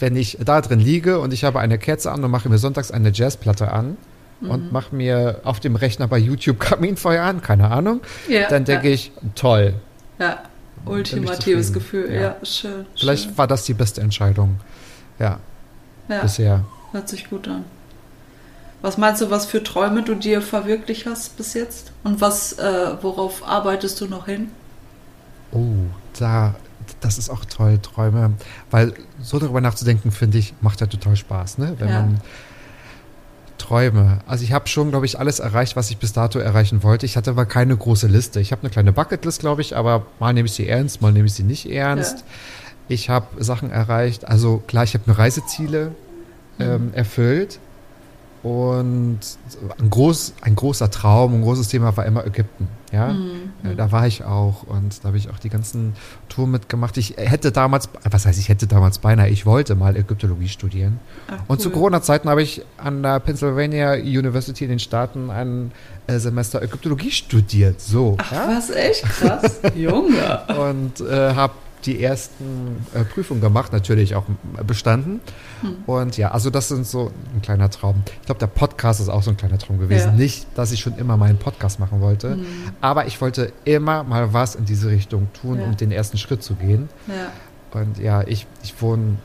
[0.00, 2.90] Wenn ich da drin liege und ich habe eine Kerze an und mache mir sonntags
[2.90, 3.96] eine Jazzplatte an
[4.40, 4.50] Mhm.
[4.50, 8.88] und mache mir auf dem Rechner bei YouTube Kaminfeuer an, keine Ahnung, Ja, dann denke
[8.88, 8.94] ja.
[8.94, 9.74] ich, toll.
[10.18, 10.42] Ja,
[10.86, 11.72] ultimatives.
[11.72, 12.12] Gefühl.
[12.12, 12.20] Ja.
[12.20, 12.84] Ja, schön.
[12.98, 13.38] Vielleicht schön.
[13.38, 14.56] war das die beste Entscheidung.
[15.18, 15.38] Ja,
[16.08, 16.64] ja, bisher.
[16.92, 17.64] hört sich gut an.
[18.82, 21.92] Was meinst du, was für Träume du dir verwirklicht hast bis jetzt?
[22.02, 24.50] Und was, äh, worauf arbeitest du noch hin?
[25.52, 25.72] Oh,
[26.18, 26.54] da,
[27.00, 28.32] das ist auch toll, Träume.
[28.70, 31.74] Weil so darüber nachzudenken, finde ich, macht ja total Spaß, ne?
[31.78, 32.00] Wenn Ja.
[32.02, 32.20] man
[33.58, 34.18] Träume.
[34.26, 37.06] Also ich habe schon, glaube ich, alles erreicht, was ich bis dato erreichen wollte.
[37.06, 38.40] Ich hatte aber keine große Liste.
[38.40, 41.26] Ich habe eine kleine Bucketlist, glaube ich, aber mal nehme ich sie ernst, mal nehme
[41.26, 42.18] ich sie nicht ernst.
[42.18, 42.24] Ja.
[42.88, 44.28] Ich habe Sachen erreicht.
[44.28, 45.92] Also klar, ich habe mir Reiseziele
[46.58, 47.58] ähm, erfüllt.
[48.42, 49.20] Und
[49.78, 52.68] ein, groß, ein großer Traum, ein großes Thema war immer Ägypten.
[52.94, 53.12] Ja?
[53.12, 53.52] Mhm.
[53.64, 55.92] Äh, Da war ich auch und da habe ich auch die ganzen
[56.28, 56.96] Touren mitgemacht.
[56.96, 61.00] Ich hätte damals, was heißt, ich hätte damals beinahe, ich wollte mal Ägyptologie studieren.
[61.28, 61.70] Ah, Und zu.
[61.70, 65.72] Corona-Zeiten habe ich an der Pennsylvania University in den Staaten ein
[66.06, 67.80] äh, Semester Ägyptologie studiert.
[67.80, 68.16] So.
[68.18, 68.48] Ach, ja?
[68.48, 69.60] was, echt krass?
[69.74, 70.40] Junge.
[70.58, 71.52] Und äh, habe
[71.86, 74.24] die ersten äh, Prüfungen gemacht, natürlich auch
[74.66, 75.20] bestanden.
[75.60, 75.76] Hm.
[75.86, 78.02] Und ja, also das sind so ein kleiner Traum.
[78.20, 80.08] Ich glaube, der Podcast ist auch so ein kleiner Traum gewesen.
[80.08, 80.12] Ja.
[80.12, 82.46] Nicht, dass ich schon immer meinen Podcast machen wollte, Hm.
[82.80, 85.66] aber ich wollte immer mal was in diese Richtung tun, Ja.
[85.66, 86.88] um den ersten Schritt zu gehen.
[87.06, 87.32] Ja.
[87.80, 89.16] Und ja, ich, ich wohne,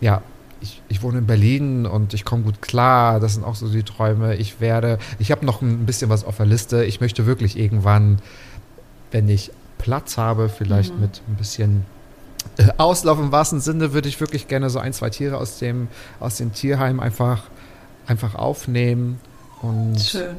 [0.00, 0.22] ja,
[0.60, 3.20] ich, ich wohne in Berlin und ich komme gut klar.
[3.20, 4.36] Das sind auch so die Träume.
[4.36, 6.84] Ich werde, ich habe noch ein bisschen was auf der Liste.
[6.84, 8.18] Ich möchte wirklich irgendwann,
[9.10, 11.00] wenn ich Platz habe, vielleicht Mhm.
[11.00, 11.84] mit ein bisschen
[12.58, 15.88] äh, Auslauf im wahrsten Sinne, würde ich wirklich gerne so ein, zwei Tiere aus dem,
[16.20, 17.44] aus dem Tierheim einfach,
[18.06, 19.20] einfach aufnehmen.
[19.62, 20.36] Und Schön.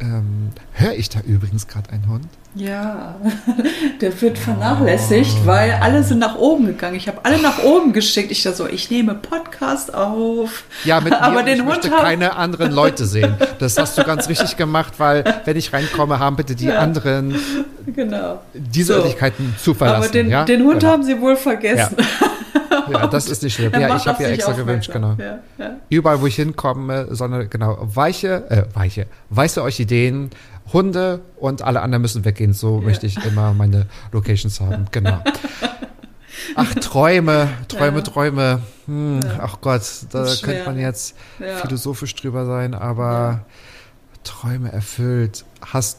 [0.00, 2.26] ähm, höre ich da übrigens gerade einen Hund?
[2.56, 3.16] Ja,
[4.00, 6.96] der wird vernachlässigt, weil alle sind nach oben gegangen.
[6.96, 8.30] Ich habe alle nach oben geschickt.
[8.30, 10.64] Ich da so, ich nehme Podcast auf.
[10.84, 13.34] Ja, mit mir Aber den ich Hund möchte keine anderen Leute sehen.
[13.58, 16.78] Das hast du ganz richtig gemacht, weil wenn ich reinkomme, haben bitte die Ja.
[16.78, 17.38] anderen
[17.94, 18.40] Genau.
[18.54, 18.98] diese So.
[19.00, 20.02] Örtlichkeiten zu verlassen.
[20.04, 20.44] Aber den, ja?
[20.44, 20.92] den Hund genau.
[20.92, 21.96] haben sie wohl vergessen.
[21.98, 22.04] Ja,
[23.10, 23.72] das ist nicht schlimm.
[23.72, 25.14] Ja, ich habe ja extra gewünscht, genau.
[25.18, 25.76] Ja, ja.
[25.88, 30.30] Überall, wo ich hinkomme, sondern genau, weiche, äh, weiche, weiße Orchideen,
[30.72, 32.52] Hunde und alle anderen müssen weggehen.
[32.52, 32.84] So Ja.
[32.84, 34.86] möchte ich immer meine Locations haben.
[34.92, 35.18] Genau.
[36.54, 38.02] Ach, Träume, Träume, Ja.
[38.02, 38.62] Träume.
[38.86, 39.82] Hm, Ach Gott,
[40.12, 41.56] da könnte man jetzt Ja.
[41.56, 43.44] philosophisch drüber sein, aber
[44.24, 45.44] Träume erfüllt.
[45.72, 45.98] Hast,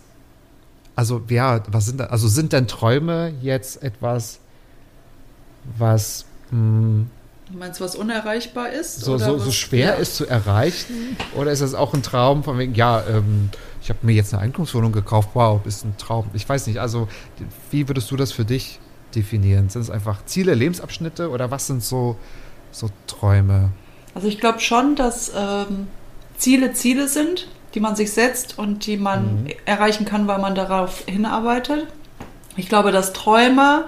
[0.96, 4.40] also ja, was sind da, also sind denn Träume jetzt etwas,
[5.78, 7.10] was hm,
[7.50, 9.00] Du meinst, was unerreichbar ist?
[9.00, 9.94] so, so, so schwer ja.
[9.94, 11.16] ist zu erreichen?
[11.34, 13.50] Oder ist das auch ein Traum von wegen, ja, ähm,
[13.82, 16.26] ich habe mir jetzt eine Eigentumswohnung gekauft, wow, ist ein Traum.
[16.34, 17.08] Ich weiß nicht, also
[17.72, 18.80] wie würdest du das für dich
[19.16, 19.70] definieren?
[19.70, 22.18] Sind es einfach Ziele, Lebensabschnitte oder was sind so,
[22.74, 23.70] so Träume?
[24.14, 25.88] Also ich glaube schon, dass ähm,
[26.38, 29.50] Ziele Ziele sind, die man sich setzt und die man Mhm.
[29.64, 31.88] erreichen kann, weil man darauf hinarbeitet.
[32.58, 33.86] Ich glaube, dass Träume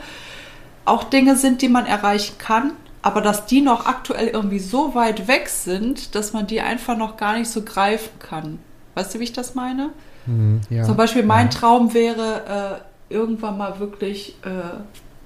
[0.90, 2.72] auch Dinge sind, die man erreichen kann,
[3.02, 7.18] aber dass die noch aktuell irgendwie so weit weg sind, dass man die einfach noch
[7.18, 8.60] gar nicht so greifen kann.
[8.96, 9.92] Weißt du, wie ich das meine?
[10.26, 10.84] Hm, ja.
[10.84, 11.52] Zum Beispiel mein ja.
[11.52, 14.80] Traum wäre, äh, irgendwann mal wirklich äh,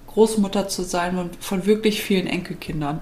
[0.07, 3.01] Großmutter zu sein und von wirklich vielen Enkelkindern.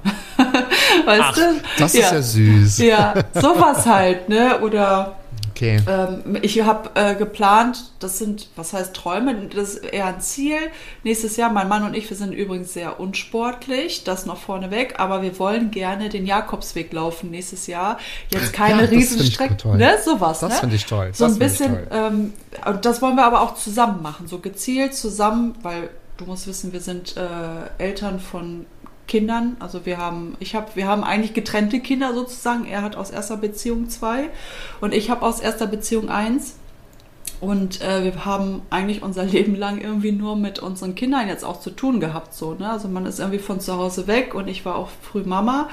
[1.05, 1.61] weißt du?
[1.77, 2.77] Das ist ja süß.
[2.79, 4.61] Ja, sowas halt, ne?
[4.61, 5.17] Oder
[5.61, 5.79] Okay.
[5.87, 10.57] ähm, ich habe äh, geplant, das sind, was heißt Träume, das ist eher ein Ziel.
[11.03, 15.21] Nächstes Jahr, mein Mann und ich, wir sind übrigens sehr unsportlich, das noch vorneweg, aber
[15.21, 17.97] wir wollen gerne den Jakobsweg laufen nächstes Jahr.
[18.29, 19.97] Jetzt keine Ja, Riesenstrecke, ne?
[20.03, 20.59] Sowas, Das ne?
[20.59, 21.11] finde ich toll.
[21.13, 21.87] So das ein bisschen, toll.
[21.91, 22.33] ähm,
[22.65, 26.73] und das wollen wir aber auch zusammen machen, so gezielt zusammen, weil du musst wissen,
[26.73, 28.65] wir sind äh, Eltern von
[29.11, 32.65] Kindern, also wir haben, ich habe, wir haben eigentlich getrennte Kinder sozusagen.
[32.65, 34.29] Er hat aus erster Beziehung zwei
[34.79, 36.55] und ich habe aus erster Beziehung eins.
[37.41, 41.59] Und äh, wir haben eigentlich unser Leben lang irgendwie nur mit unseren Kindern jetzt auch
[41.59, 42.33] zu tun gehabt.
[42.33, 42.69] So, ne?
[42.69, 45.67] Also man ist irgendwie von zu Hause weg und ich war auch früh Mama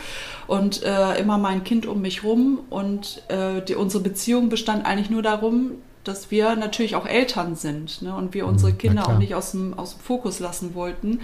[0.48, 2.58] und äh, immer mein Kind um mich rum.
[2.70, 5.74] Und äh, die, unsere Beziehung bestand eigentlich nur darum,
[6.08, 8.14] dass wir natürlich auch Eltern sind ne?
[8.14, 11.20] und wir unsere Mhm, Kinder auch nicht aus dem, aus dem Fokus lassen wollten.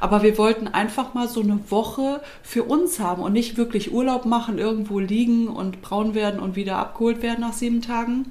[0.00, 4.24] Aber wir wollten einfach mal so eine Woche für uns haben und nicht wirklich Urlaub
[4.24, 8.30] machen, irgendwo liegen und braun werden und wieder abgeholt werden nach sieben Tagen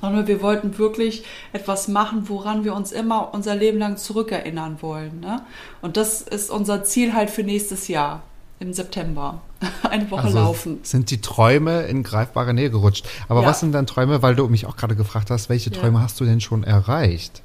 [0.00, 5.18] sondern wir wollten wirklich etwas machen, woran wir uns immer unser Leben lang zurückerinnern wollen.
[5.18, 5.42] Ne?
[5.82, 8.22] Und das ist unser Ziel halt für nächstes Jahr
[8.60, 9.40] im September.
[9.88, 10.78] Eine Woche Also laufen.
[10.82, 13.06] sind die Träume in greifbare Nähe gerutscht.
[13.28, 13.48] Aber Ja.
[13.48, 15.80] was sind dann Träume, weil du mich auch gerade gefragt hast, welche Ja.
[15.80, 17.42] Träume hast du denn schon erreicht?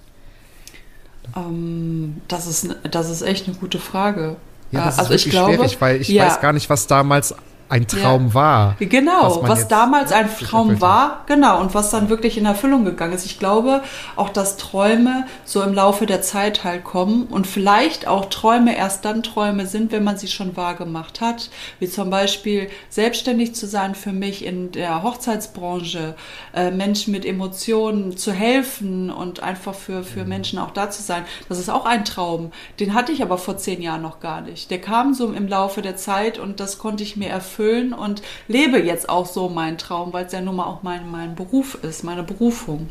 [1.36, 4.36] Ähm, das, ist, das ist echt eine gute Frage.
[4.72, 7.36] Ja, das Äh, ist wirklich schwierig, weil ich weiß gar nicht, was damals
[7.74, 8.76] ein Traum war.
[8.80, 13.14] Genau, was, jetzt damals ein Traum war, genau, und was dann wirklich in Erfüllung gegangen
[13.14, 13.26] ist.
[13.26, 13.82] Ich glaube
[14.16, 19.06] auch, dass Träume so im Laufe der Zeit halt kommen und vielleicht auch Träume erst
[19.06, 21.50] dann Träume sind, wenn man sie schon wahr gemacht hat.
[21.80, 26.14] Wie zum Beispiel selbstständig zu sein für mich in der Hochzeitsbranche,
[26.56, 30.04] äh, Menschen mit Emotionen zu helfen und einfach für, Mhm.
[30.04, 31.24] für Menschen auch da zu sein.
[31.50, 32.52] Das ist auch ein Traum.
[32.80, 34.70] Den hatte ich aber vor zehn Jahren noch gar nicht.
[34.70, 37.63] Der kam so im Laufe der Zeit und das konnte ich mir erfüllen
[37.94, 41.36] und lebe jetzt auch so meinen Traum, weil es ja nun mal auch mein, mein
[41.36, 42.90] Beruf ist, meine Berufung.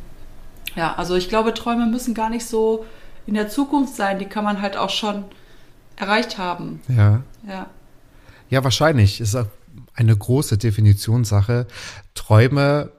[0.74, 2.84] Ja, also ich glaube, Träume müssen gar nicht so
[3.26, 5.24] in der Zukunft sein, die kann man halt auch schon
[5.96, 6.80] erreicht haben.
[6.88, 7.22] Ja.
[7.46, 7.66] Ja.
[8.48, 9.20] Ja, wahrscheinlich.
[9.20, 9.46] Ist auch
[9.94, 11.66] eine große Definitionssache.
[12.14, 12.90] Träume,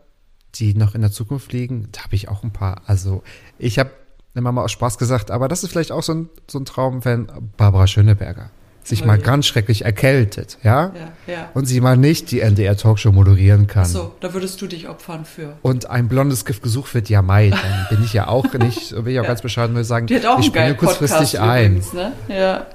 [0.56, 2.82] die noch in der Zukunft liegen, da habe ich auch ein paar.
[2.86, 3.24] Also
[3.58, 3.92] ich habe
[4.36, 7.06] immer mal aus Spaß gesagt, aber das ist vielleicht auch so ein, so ein Traum,
[7.06, 8.50] wenn Barbara Schöneberger
[8.84, 10.92] sich mal ganz schrecklich erkältet, ja?
[11.28, 11.50] Ja, ja.
[11.54, 13.86] Und sie mal nicht die NDR-Talkshow moderieren kann.
[13.86, 15.54] So, da würdest du dich opfern für.
[15.62, 19.08] Und ein blondes Gift gesucht wird, ja, Mai, dann bin ich ja auch nicht, bin
[19.08, 21.66] ich auch ganz bescheiden, würde sagen, ich springe kurzfristig Podcast ein.
[21.78, 22.12] übrigens, ne?
[22.28, 22.66] Ja.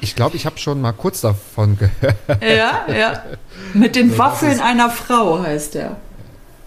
[0.00, 2.16] Ich glaube, ich habe schon mal kurz davon gehört.
[2.42, 3.22] Ja, ja.
[3.74, 5.96] Mit den Waffeln einer Frau heißt der.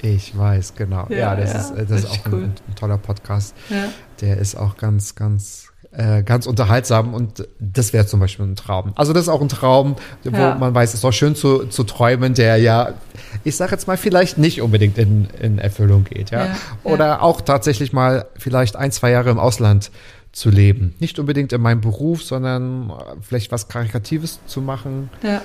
[0.01, 1.05] Ich weiß, genau.
[1.09, 2.43] Ja, Ja, das ist, äh, das ist auch ein, cool.
[2.43, 3.53] ein toller Podcast.
[4.21, 8.93] Der ist auch ganz, ganz, äh, ganz unterhaltsam und das wäre zum Beispiel ein Traum.
[8.95, 10.55] Also das ist auch ein Traum, wo Ja.
[10.55, 12.93] man weiß, es ist auch schön zu, zu träumen, der ja,
[13.43, 16.29] ich sage jetzt mal, vielleicht nicht unbedingt in, in Erfüllung geht.
[16.31, 16.45] Ja?
[16.45, 19.89] Ja, Oder auch tatsächlich mal vielleicht ein, zwei Jahre im Ausland
[20.31, 20.93] zu leben.
[20.99, 25.09] Nicht unbedingt in meinem Beruf, sondern äh, vielleicht was Karikatives zu machen.
[25.23, 25.41] Ja.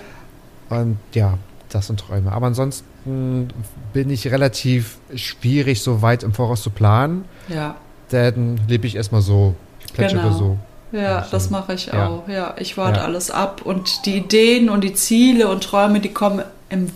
[0.69, 1.39] Und ja,
[1.71, 2.33] das sind Träume.
[2.33, 3.49] Aber ansonsten
[3.95, 7.25] bin ich relativ schwierig, so weit im Voraus zu planen.
[7.49, 7.77] Ja.
[8.11, 9.55] Dann lebe ich erstmal so,
[9.95, 10.33] plätschere Genau.
[10.37, 10.57] so.
[10.93, 12.07] Ja, Also, das mache ich ja.
[12.09, 12.29] auch.
[12.29, 13.07] Ja, ich warte Ja.
[13.07, 16.87] alles ab und die Ideen und die Ziele und Träume, die kommen im,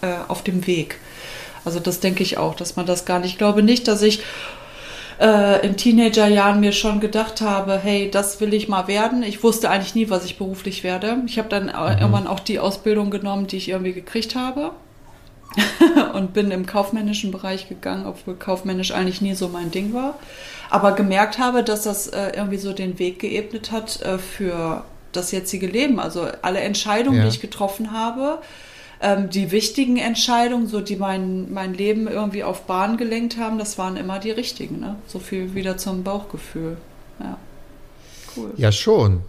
[0.00, 0.98] äh, auf dem Weg.
[1.64, 3.30] Also das denke ich auch, dass man das gar nicht.
[3.32, 4.20] Ich glaube nicht, dass ich
[5.20, 9.22] äh, in Teenagerjahren mir schon gedacht habe, hey, das will ich mal werden.
[9.22, 11.18] Ich wusste eigentlich nie, was ich beruflich werde.
[11.26, 14.72] Ich habe dann äh, irgendwann auch die Ausbildung genommen, die ich irgendwie gekriegt habe.
[16.14, 20.18] und bin im kaufmännischen Bereich gegangen, obwohl kaufmännisch eigentlich nie so mein Ding war.
[20.70, 25.30] Aber gemerkt habe, dass das äh, irgendwie so den Weg geebnet hat äh, für das
[25.30, 26.00] jetzige Leben.
[26.00, 27.22] Also alle Entscheidungen, Ja.
[27.24, 28.38] die ich getroffen habe,
[29.00, 33.78] ähm, die wichtigen Entscheidungen, so die mein, mein Leben irgendwie auf Bahn gelenkt haben, das
[33.78, 34.80] waren immer die richtigen.
[34.80, 34.96] Ne?
[35.06, 36.76] So viel wieder zum Bauchgefühl.
[37.20, 37.38] Ja,
[38.36, 38.50] cool.
[38.56, 39.20] Ja, schon.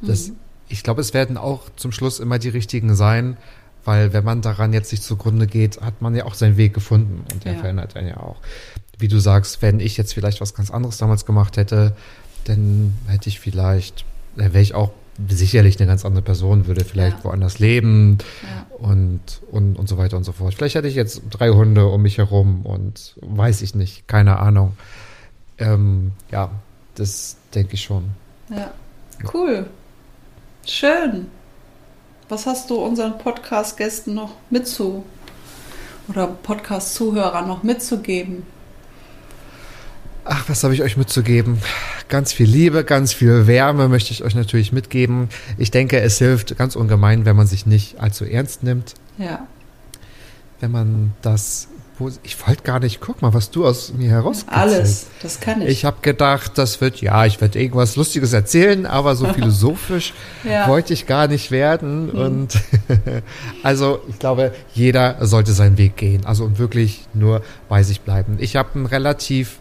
[0.00, 0.36] Das, Mhm.
[0.68, 3.36] Ich glaube, es werden auch zum Schluss immer die richtigen sein,
[3.84, 7.24] weil wenn man daran jetzt nicht zugrunde geht, hat man ja auch seinen Weg gefunden
[7.32, 7.58] und der Ja.
[7.60, 8.36] verändert einen ja auch.
[8.98, 11.96] Wie du sagst, wenn ich jetzt vielleicht was ganz anderes damals gemacht hätte,
[12.44, 14.04] dann hätte ich vielleicht,
[14.36, 14.92] wäre ich auch
[15.28, 17.24] sicherlich eine ganz andere Person, würde vielleicht Ja.
[17.24, 18.66] woanders leben Ja.
[18.78, 19.20] und,
[19.50, 20.54] und, und so weiter und so fort.
[20.54, 24.76] Vielleicht hätte ich jetzt drei Hunde um mich herum und weiß ich nicht, keine Ahnung.
[25.58, 26.50] Ähm, ja,
[26.94, 28.04] das denke ich schon.
[28.50, 28.72] Ja,
[29.34, 29.66] cool.
[30.66, 31.26] Schön.
[32.32, 35.04] Was hast du unseren Podcast-Gästen noch mitzu
[36.08, 38.44] oder Podcast-Zuhörern noch mitzugeben?
[40.24, 41.58] Ach, was habe ich euch mitzugeben?
[42.08, 45.28] Ganz viel Liebe, ganz viel Wärme möchte ich euch natürlich mitgeben.
[45.58, 48.94] Ich denke, es hilft ganz ungemein, wenn man sich nicht allzu ernst nimmt.
[49.18, 49.46] Ja,
[50.60, 51.68] Wenn man das.
[52.24, 54.58] Ich wollte gar nicht, guck mal, was du aus mir herauskitzelst.
[54.58, 55.06] alles.
[55.22, 55.68] Das kann ich.
[55.68, 60.12] Ich habe gedacht, das wird, ja, ich werde irgendwas Lustiges erzählen, aber so philosophisch
[60.42, 60.66] Ja.
[60.68, 62.10] wollte ich gar nicht werden.
[62.10, 62.60] Und
[63.62, 66.24] also ich glaube, jeder sollte seinen Weg gehen.
[66.26, 68.36] Also und wirklich nur bei sich bleiben.
[68.40, 69.58] Ich habe ein relativ,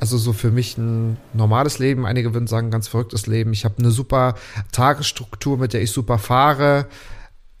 [0.00, 3.52] also so für mich ein normales Leben, einige würden sagen, ganz verrücktes Leben.
[3.52, 4.34] Ich habe eine super
[4.72, 6.86] Tagesstruktur, mit der ich super fahre.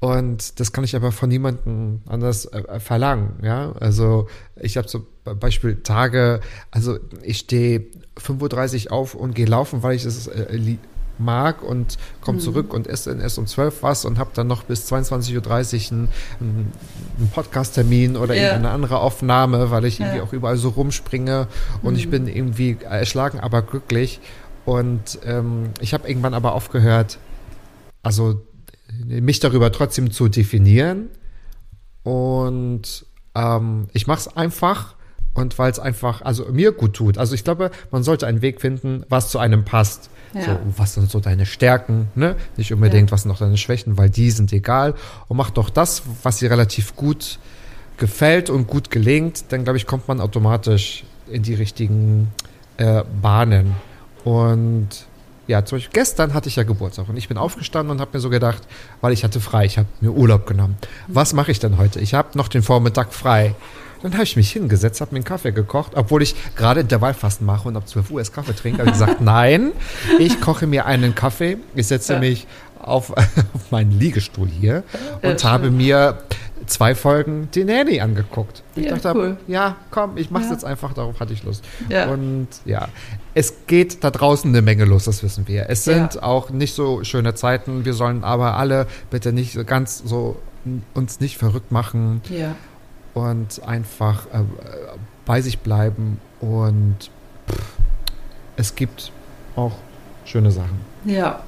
[0.00, 3.72] Und das kann ich aber von niemandem anders äh, verlangen, ja.
[3.80, 5.06] Also ich habe zum
[5.40, 6.40] Beispiel Tage,
[6.70, 7.80] also ich stehe
[8.16, 10.78] 5.30 Uhr auf und gehe laufen, weil ich es äh, li-
[11.20, 14.62] mag und komme zurück und esse dann erst um 12 was und habe dann noch
[14.62, 15.34] bis 22.30
[15.90, 16.08] Uhr einen,
[16.40, 16.72] einen
[17.34, 18.42] Podcast-Termin oder Ja.
[18.42, 20.22] irgendeine andere Aufnahme, weil ich irgendwie Ja.
[20.22, 21.48] auch überall so rumspringe
[21.82, 24.20] und ich bin irgendwie erschlagen, aber glücklich.
[24.64, 27.18] Und ähm, ich habe irgendwann aber aufgehört,
[28.04, 28.40] also
[29.04, 31.08] mich darüber trotzdem zu definieren.
[32.02, 34.94] Und ähm, ich mache es einfach
[35.34, 37.18] und weil es einfach, also mir gut tut.
[37.18, 40.10] Also ich glaube, man sollte einen Weg finden, was zu einem passt.
[40.34, 40.42] Ja.
[40.42, 42.36] So, was sind so deine Stärken, ne?
[42.56, 43.12] Nicht unbedingt, Ja.
[43.12, 44.94] was sind noch deine Schwächen, weil die sind egal.
[45.28, 47.38] Und mach doch das, was dir relativ gut
[47.96, 52.28] gefällt und gut gelingt, dann glaube ich, kommt man automatisch in die richtigen
[52.76, 53.74] äh, Bahnen.
[54.24, 55.06] Und
[55.48, 58.20] ja, zum Beispiel gestern hatte ich ja Geburtstag und ich bin aufgestanden und habe mir
[58.20, 58.62] so gedacht,
[59.00, 60.76] weil ich hatte frei, ich habe mir Urlaub genommen.
[61.08, 61.98] Was mache ich denn heute?
[62.00, 63.54] Ich habe noch den Vormittag frei.
[64.02, 67.66] Dann habe ich mich hingesetzt, habe mir einen Kaffee gekocht, obwohl ich gerade Intervallfasten mache
[67.66, 68.78] und ab 12 Uhr erst Kaffee trinke.
[68.78, 69.72] habe ich gesagt, nein,
[70.20, 72.18] ich koche mir einen Kaffee, ich setze Ja.
[72.20, 72.46] mich
[72.78, 74.84] auf, auf meinen Liegestuhl hier
[75.22, 75.76] Ja, und habe schön.
[75.78, 76.18] mir
[76.66, 78.62] zwei Folgen die Nanny angeguckt.
[78.76, 79.36] Ich Ja, dachte, cool.
[79.48, 80.54] ja, komm, ich mache es Ja.
[80.54, 81.64] jetzt einfach, darauf hatte ich Lust.
[81.88, 82.06] Ja.
[82.06, 82.86] Und ja,
[83.38, 85.70] es geht da draußen eine Menge los, das wissen wir.
[85.70, 86.22] Es sind Ja.
[86.24, 87.84] auch nicht so schöne Zeiten.
[87.84, 90.36] Wir sollen aber alle bitte nicht so ganz so
[90.94, 92.56] uns nicht verrückt machen Ja,
[93.14, 94.40] und einfach äh,
[95.24, 96.20] bei sich bleiben.
[96.40, 96.96] Und
[97.48, 97.62] pff,
[98.56, 99.12] es gibt
[99.56, 99.72] auch
[100.24, 100.80] schöne Sachen.
[101.04, 101.40] ja.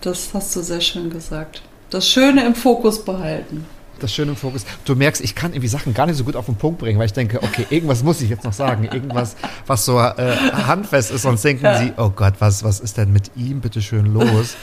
[0.00, 1.60] Das hast du sehr schön gesagt.
[1.90, 3.66] Das Schöne im Fokus behalten.
[4.00, 4.64] Das Schöne im Fokus.
[4.84, 7.06] Du merkst, ich kann irgendwie Sachen gar nicht so gut auf den Punkt bringen, weil
[7.06, 8.84] ich denke, okay, irgendwas muss ich jetzt noch sagen.
[8.84, 9.36] Irgendwas,
[9.66, 10.36] was so äh,
[10.66, 14.12] handfest ist, sonst denken sie, oh Gott, was, was ist denn mit ihm bitte schön
[14.12, 14.56] los?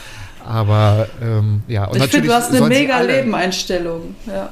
[0.45, 4.15] Aber ähm, ja, und ich finde, du hast eine mega Lebeneinstellung.
[4.27, 4.49] Ja.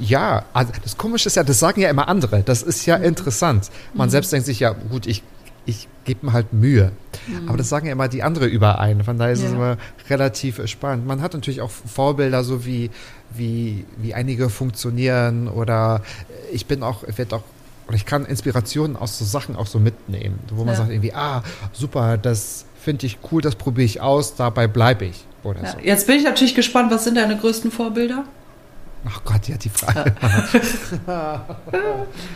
[0.00, 2.42] Ja, also das Komische ist ja, das sagen ja immer andere.
[2.42, 3.04] Das ist ja Mhm.
[3.04, 3.70] interessant.
[3.94, 5.22] Man selbst denkt sich ja, gut, ich,
[5.66, 6.92] ich gebe mir halt Mühe.
[7.46, 9.04] Aber das sagen ja immer die andere überein.
[9.04, 9.56] Von daher ist es Ja.
[9.56, 9.76] immer
[10.10, 11.06] relativ spannend.
[11.06, 12.90] Man hat natürlich auch Vorbilder, so wie,
[13.30, 16.02] wie, wie einige funktionieren oder
[16.52, 17.42] ich bin auch, ich werde auch,
[17.86, 20.80] oder ich kann Inspirationen aus so Sachen auch so mitnehmen, wo man Ja.
[20.80, 21.42] sagt irgendwie, ah,
[21.72, 25.72] super, das finde ich cool, das probiere ich aus, dabei bleibe ich oder Ja.
[25.72, 25.78] so.
[25.78, 28.24] Jetzt bin ich natürlich gespannt, was sind deine größten Vorbilder?
[29.04, 30.14] Ach Gott, ja, die Frage.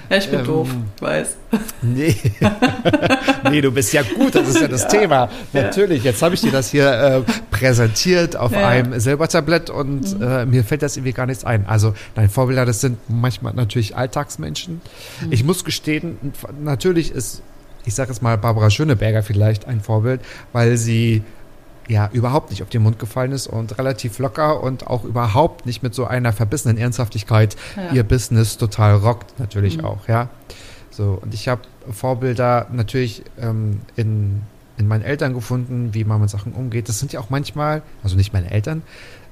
[0.08, 0.44] Ja, ich bin Ähm.
[0.46, 1.36] doof, ich weiß.
[1.82, 2.16] Nee.
[3.50, 5.28] nee, du bist ja gut, das ist ja das Thema.
[5.52, 8.58] Natürlich, jetzt habe ich dir das hier äh, präsentiert auf Ja.
[8.58, 8.64] Mhm.
[8.64, 11.66] einem Silbertablett und äh, mir fällt das irgendwie gar nichts ein.
[11.66, 14.80] Also, dein Vorbilder, das sind manchmal natürlich Alltagsmenschen.
[15.22, 15.32] Mhm.
[15.32, 16.18] Ich muss gestehen,
[16.60, 17.42] natürlich ist,
[17.84, 20.20] ich sage jetzt mal, Barbara Schöneberger vielleicht ein Vorbild,
[20.52, 21.22] weil sie
[21.88, 25.82] ja überhaupt nicht auf den Mund gefallen ist und relativ locker und auch überhaupt nicht
[25.82, 27.92] mit so einer verbissenen Ernsthaftigkeit Ja.
[27.92, 29.84] ihr Business total rockt, natürlich Mhm.
[29.84, 30.28] auch, ja.
[30.90, 34.42] So, und ich habe Vorbilder natürlich ähm, in,
[34.78, 36.88] in meinen Eltern gefunden, wie man mit Sachen umgeht.
[36.88, 38.82] Das sind ja auch manchmal, also nicht meine Eltern,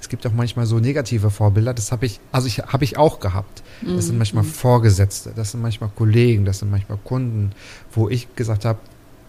[0.01, 1.73] es gibt auch manchmal so negative Vorbilder.
[1.73, 3.63] Das habe ich, also ich habe ich auch gehabt.
[3.83, 7.53] Das sind manchmal Vorgesetzte, das sind manchmal Kollegen, das sind manchmal Kunden,
[7.93, 8.79] wo ich gesagt habe,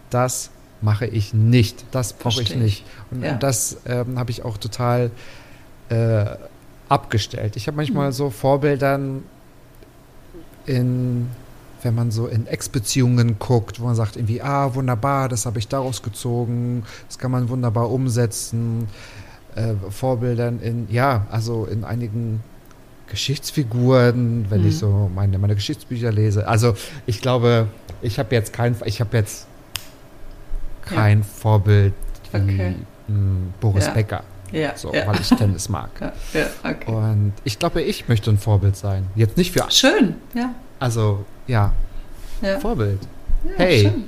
[0.10, 0.50] das
[0.82, 2.84] mache ich nicht, das brauche ich nicht.
[3.12, 3.34] Und, Ja.
[3.34, 5.10] und das ähm, habe ich auch total
[5.90, 6.26] äh,
[6.90, 7.56] abgestellt.
[7.56, 9.24] Ich habe manchmal so Vorbildern
[10.66, 11.28] in,
[11.84, 15.68] wenn man so in Ex-Beziehungen guckt, wo man sagt irgendwie, ah, wunderbar, das habe ich
[15.68, 18.88] daraus gezogen, das kann man wunderbar umsetzen.
[19.56, 22.42] Äh, Vorbildern in, ja, also in einigen
[23.08, 24.68] Geschichtsfiguren, wenn Mhm.
[24.68, 26.48] ich so meine, meine Geschichtsbücher lese.
[26.48, 27.68] Also ich glaube,
[28.02, 29.48] ich habe jetzt kein, ich habe jetzt
[30.86, 31.94] kein Vorbild
[32.32, 32.76] wie Okay.
[33.08, 33.92] mh, Boris Ja.
[33.94, 35.08] Becker, Ja, so, ja.
[35.08, 35.90] weil ich Tennis mag.
[36.02, 36.92] ja, ja, okay.
[36.92, 39.08] Und ich glaube, ich möchte ein Vorbild sein.
[39.16, 40.50] Jetzt nicht für, Schön, ja.
[40.80, 41.72] also ja,
[42.42, 43.00] Ja, Vorbild.
[43.46, 44.06] ja Hey, schön.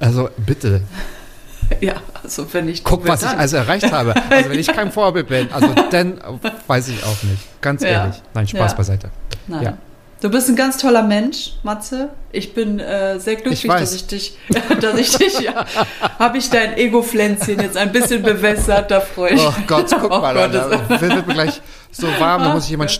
[0.00, 0.82] also bitte,
[1.80, 4.14] Ja, also wenn ich guck, was ich also erreicht habe.
[4.30, 6.18] Also wenn ich kein Vorbild bin, also dann
[6.66, 7.60] weiß ich auch nicht.
[7.60, 7.88] Ganz Ja.
[7.88, 8.22] ehrlich.
[8.32, 8.76] Nein, Spaß Ja.
[8.78, 9.10] beiseite.
[9.46, 9.76] Nein.
[10.22, 10.28] Ja.
[10.28, 12.10] Du bist ein ganz toller Mensch, Matze.
[12.32, 14.36] Ich bin äh, sehr glücklich, Ich dass ich dich,
[14.80, 15.64] dass ich dich, ja,
[16.18, 20.20] habe ich dein Ego-Pflänzchen jetzt ein bisschen bewässert, da freue ich Oh Gott, guck Oh
[20.20, 22.90] mal, Gott, da wird mir gleich so warm, da muss ich jemand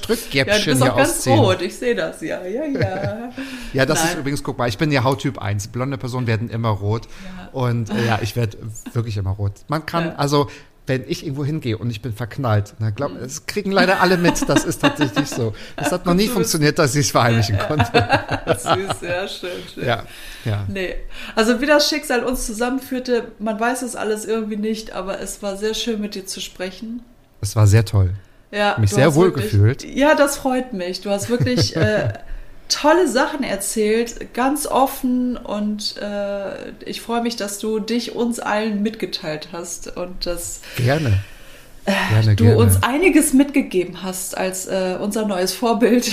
[0.49, 1.39] Ja, du bist hier auch ganz ausziehen.
[1.39, 3.31] rot, ich sehe das, ja, ja, ja.
[3.73, 4.19] Ja, das ist Nein.
[4.21, 5.69] übrigens, guck mal, ich bin ja Hauttyp 1.
[5.69, 7.09] Blonde Personen werden immer rot.
[7.53, 8.57] Und äh, ja, ich werde
[8.93, 9.53] wirklich immer rot.
[9.69, 10.15] Man kann, Ja.
[10.17, 10.49] also,
[10.89, 14.49] wenn ich irgendwo hingehe und ich bin verknallt, na glaub, das kriegen leider alle mit.
[14.49, 15.55] Das ist tatsächlich so.
[15.77, 17.93] Das hat noch nie funktioniert, dass ich es verheimlichen konnte.
[18.47, 19.85] Süß, sehr schön, schön.
[19.87, 20.05] Ja,
[20.45, 20.65] ja.
[20.69, 20.95] Nee.
[21.35, 25.57] Also wie das Schicksal uns zusammenführte, man weiß es alles irgendwie nicht, aber es war
[25.57, 27.03] sehr schön mit dir zu sprechen.
[27.41, 28.15] Es war sehr toll.
[28.51, 29.85] Ja, Mich sehr wohl wirklich- gefühlt.
[29.85, 31.03] Ja, das freut mich.
[31.03, 32.15] Du hast wirklich äh,
[32.69, 38.83] tolle Sachen erzählt, ganz offen und äh, ich freue mich, dass du dich uns allen
[38.83, 41.19] mitgeteilt hast und dass Gerne.
[42.11, 42.59] Gerne, du gerne.
[42.59, 46.13] uns einiges mitgegeben hast als äh, unser neues Vorbild.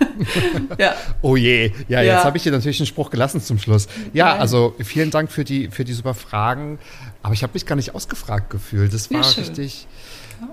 [0.78, 2.14] ja, Oh je, ja, Ja.
[2.14, 3.88] jetzt habe ich dir natürlich einen Spruch gelassen zum Schluss.
[4.14, 4.40] Ja, Nein.
[4.40, 6.78] also vielen Dank für die, für die super Fragen.
[7.22, 8.94] Aber ich habe mich gar nicht ausgefragt gefühlt.
[8.94, 9.86] Das war richtig,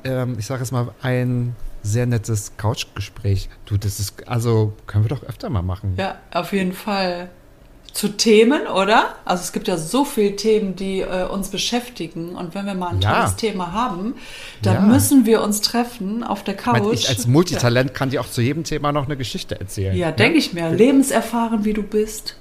[0.04, 3.50] ähm, ich sage jetzt mal, ein sehr nettes Couchgespräch.
[3.66, 5.94] Du, das ist, also können wir doch öfter mal machen.
[5.98, 7.30] ja, auf jeden Fall.
[7.92, 9.16] Zu Themen, oder?
[9.26, 12.36] Also es gibt ja so viele Themen, die äh, uns beschäftigen.
[12.36, 13.16] Und wenn wir mal ein Ja.
[13.16, 14.14] tolles Thema haben,
[14.62, 14.82] dann Ja.
[14.82, 16.74] müssen wir uns treffen auf der Ich, Couch.
[16.84, 19.98] meine, ich als Multitalent kann dir auch zu jedem Thema noch eine Geschichte erzählen.
[19.98, 20.70] Ja, denke ich mir.
[20.70, 22.36] Lebenserfahren, wie du bist.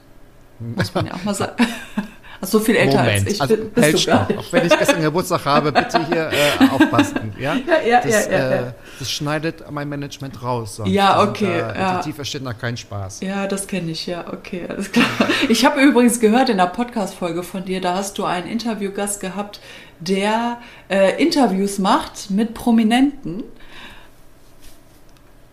[0.60, 1.54] Muss man ja auch mal sagen.
[2.40, 3.70] Ach, so viel älter Moment, als ich also bin.
[3.70, 4.28] Bist du gar stopp.
[4.28, 4.38] nicht.
[4.38, 7.32] Auch wenn ich gestern Geburtstag habe, bitte hier äh, aufpassen.
[7.38, 8.74] Ja, Ja, ja, das, ja, ja, äh, ja.
[8.98, 10.76] das schneidet mein Management raus.
[10.76, 10.90] sonst.
[10.90, 12.02] Ja, okay, Da, ja.
[12.02, 13.20] Die verstehen da keinen Spaß.
[13.20, 15.06] Ja, das kenne ich, ja, okay, alles klar.
[15.48, 19.60] Ich habe übrigens gehört in der Podcast-Folge von dir, da hast du einen Interviewgast gehabt,
[20.00, 20.58] der
[20.88, 23.42] äh, Interviews macht mit Prominenten.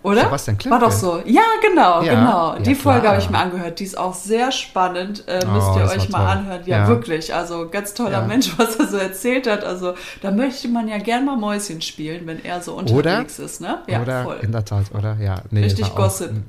[0.06, 0.22] Oder?
[0.22, 0.80] Sebastian Klimke.
[0.80, 1.22] War doch so.
[1.26, 2.54] Ja, genau, Ja, genau.
[2.54, 3.80] ja, Die Folge habe ich mir angehört.
[3.80, 5.24] Die ist auch sehr spannend.
[5.28, 6.28] Äh, Oh, müsst ihr das euch mal toll.
[6.38, 6.62] anhören.
[6.66, 6.88] Ja, Ja.
[6.88, 7.34] wirklich.
[7.34, 8.22] Also ganz toller.
[8.26, 9.64] Mensch, was er so erzählt hat.
[9.64, 13.80] Also da möchte man ja gern mal Mäuschen spielen, wenn er so unterwegs ist, ne?
[13.88, 14.24] Ja, oder?
[14.24, 14.40] voll.
[14.42, 15.18] In der Tat, oder?
[15.20, 15.42] Ja.
[15.52, 16.30] Nee, Richtig Gossip.
[16.32, 16.46] Ein,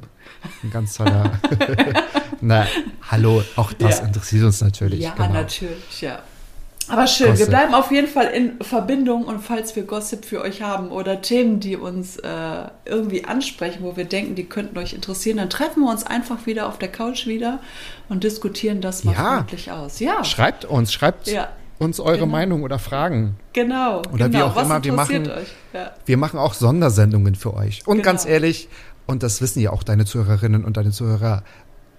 [0.63, 1.33] ein ganz toller.
[2.41, 2.67] Na,
[3.11, 5.01] hallo, auch das interessiert uns natürlich.
[5.01, 5.33] Ja, genau.
[5.33, 6.19] natürlich, ja.
[6.89, 7.49] Aber schön, wir Gossip.
[7.49, 11.59] bleiben auf jeden Fall in Verbindung und falls wir Gossip für euch haben oder Themen,
[11.61, 12.29] die uns äh,
[12.85, 16.67] irgendwie ansprechen, wo wir denken, die könnten euch interessieren, dann treffen wir uns einfach wieder
[16.69, 17.59] auf der Couch wieder
[18.09, 19.37] und diskutieren das mal Ja.
[19.39, 19.99] freundlich aus.
[20.01, 21.49] Ja, Schreibt uns, schreibt Ja.
[21.79, 22.27] uns eure Genau.
[22.33, 23.37] Meinung oder Fragen.
[23.53, 24.03] genau.
[24.13, 24.47] Oder wie genau.
[24.47, 25.31] auch Was immer, wir machen-?
[25.73, 25.91] Ja.
[26.05, 27.83] Wir machen auch Sondersendungen für euch.
[27.87, 28.05] Und Genau.
[28.07, 28.69] ganz ehrlich,
[29.07, 31.43] und das wissen ja auch deine Zuhörerinnen und deine Zuhörer,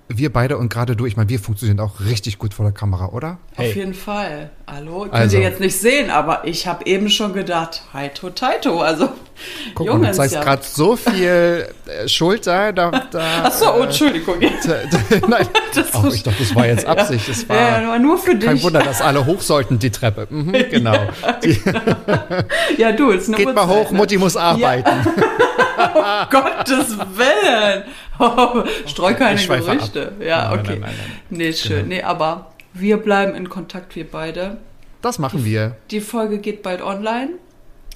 [0.10, 3.08] wir beide und gerade du, ich meine, wir funktionieren auch richtig gut vor der Kamera,
[3.10, 3.40] oder?
[3.58, 4.52] Auf jeden Fall.
[4.66, 5.38] Hallo, könnt Also.
[5.38, 9.10] ihr jetzt nicht sehen, aber ich habe eben schon gedacht, Heito Taito, also
[9.76, 10.44] Guck mal, Junge, du zeigst ja.
[10.44, 14.42] gerade so viel äh, Schulter, da, da Ach so, oh, Entschuldigung.
[14.42, 14.68] Jetzt.
[15.28, 17.28] Nein, Das oh, ist- ich dachte, das war jetzt Absicht.
[17.30, 18.46] Das war Ja, nur- nur für dich.
[18.48, 20.28] kein Wunder, dass alle hoch sollten, die Treppe.
[20.30, 20.98] Mhm, genau.
[21.44, 21.62] Die,
[22.78, 23.98] Ja, du, ist eine geht mal Uhrzeit, hoch, ne?
[23.98, 24.90] Mutti muss arbeiten.
[26.32, 27.84] Gottes Willen.
[28.30, 29.78] Oh, streu keine Ich schweife ab.
[29.78, 30.14] Gerüchte.
[30.20, 30.70] Ja, Nein, okay.
[30.72, 31.20] nein, nein, nein.
[31.30, 31.88] Nee, schön.
[31.88, 34.58] Nee, aber wir bleiben in Kontakt, wir beide.
[35.02, 35.78] Das machen wir.
[35.92, 37.32] Die Folge geht bald online.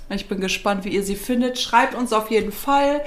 [0.09, 1.59] Ich bin gespannt, wie ihr sie findet.
[1.59, 3.01] Schreibt uns auf jeden Fall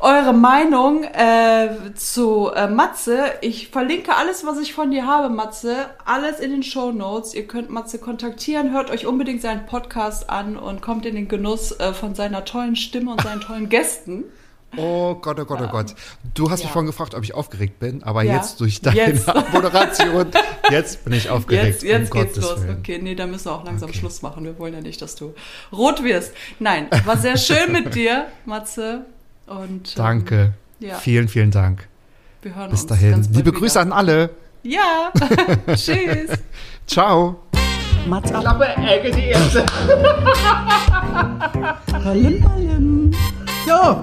[0.00, 3.32] eure Meinung äh, zu äh, Matze.
[3.40, 5.86] Ich verlinke alles, was ich von dir habe, Matze.
[6.04, 7.34] Alles in den Show Notes.
[7.34, 8.72] Ihr könnt Matze kontaktieren.
[8.72, 12.76] Hört euch unbedingt seinen Podcast an und kommt in den Genuss äh, von seiner tollen
[12.76, 14.24] Stimme und seinen tollen Gästen.
[14.76, 15.94] Oh Gott, oh Gott, oh Gott.
[16.34, 16.72] Du hast mich Ja.
[16.72, 18.36] vorhin gefragt, ob ich aufgeregt bin, aber Ja.
[18.36, 19.26] jetzt durch deine Jetzt.
[19.52, 20.26] Moderation,
[20.70, 21.64] jetzt bin ich aufgeregt.
[21.64, 22.62] Jetzt, jetzt um geht's Gottes los.
[22.62, 22.78] Willen.
[22.80, 24.44] Okay, nee, da müssen wir auch langsam Schluss machen.
[24.44, 25.34] Wir wollen ja nicht, dass du
[25.72, 26.32] rot wirst.
[26.58, 29.06] Nein, war sehr schön mit dir, Matze.
[29.46, 30.52] Und ähm, Danke.
[30.80, 30.96] Ja.
[30.96, 31.88] Vielen, vielen Dank.
[32.42, 33.10] wir hören Bis uns dahin.
[33.12, 33.58] ganz bald Liebe wieder.
[33.60, 34.30] Grüße an alle.
[34.62, 35.12] Ja,
[35.68, 36.30] tschüss.
[36.86, 37.36] Ciao.
[38.06, 38.42] Mats ab.
[38.42, 39.64] Klappe, Ecke, die erste.
[42.04, 43.10] Ballim, ballim.
[43.66, 44.02] Ja.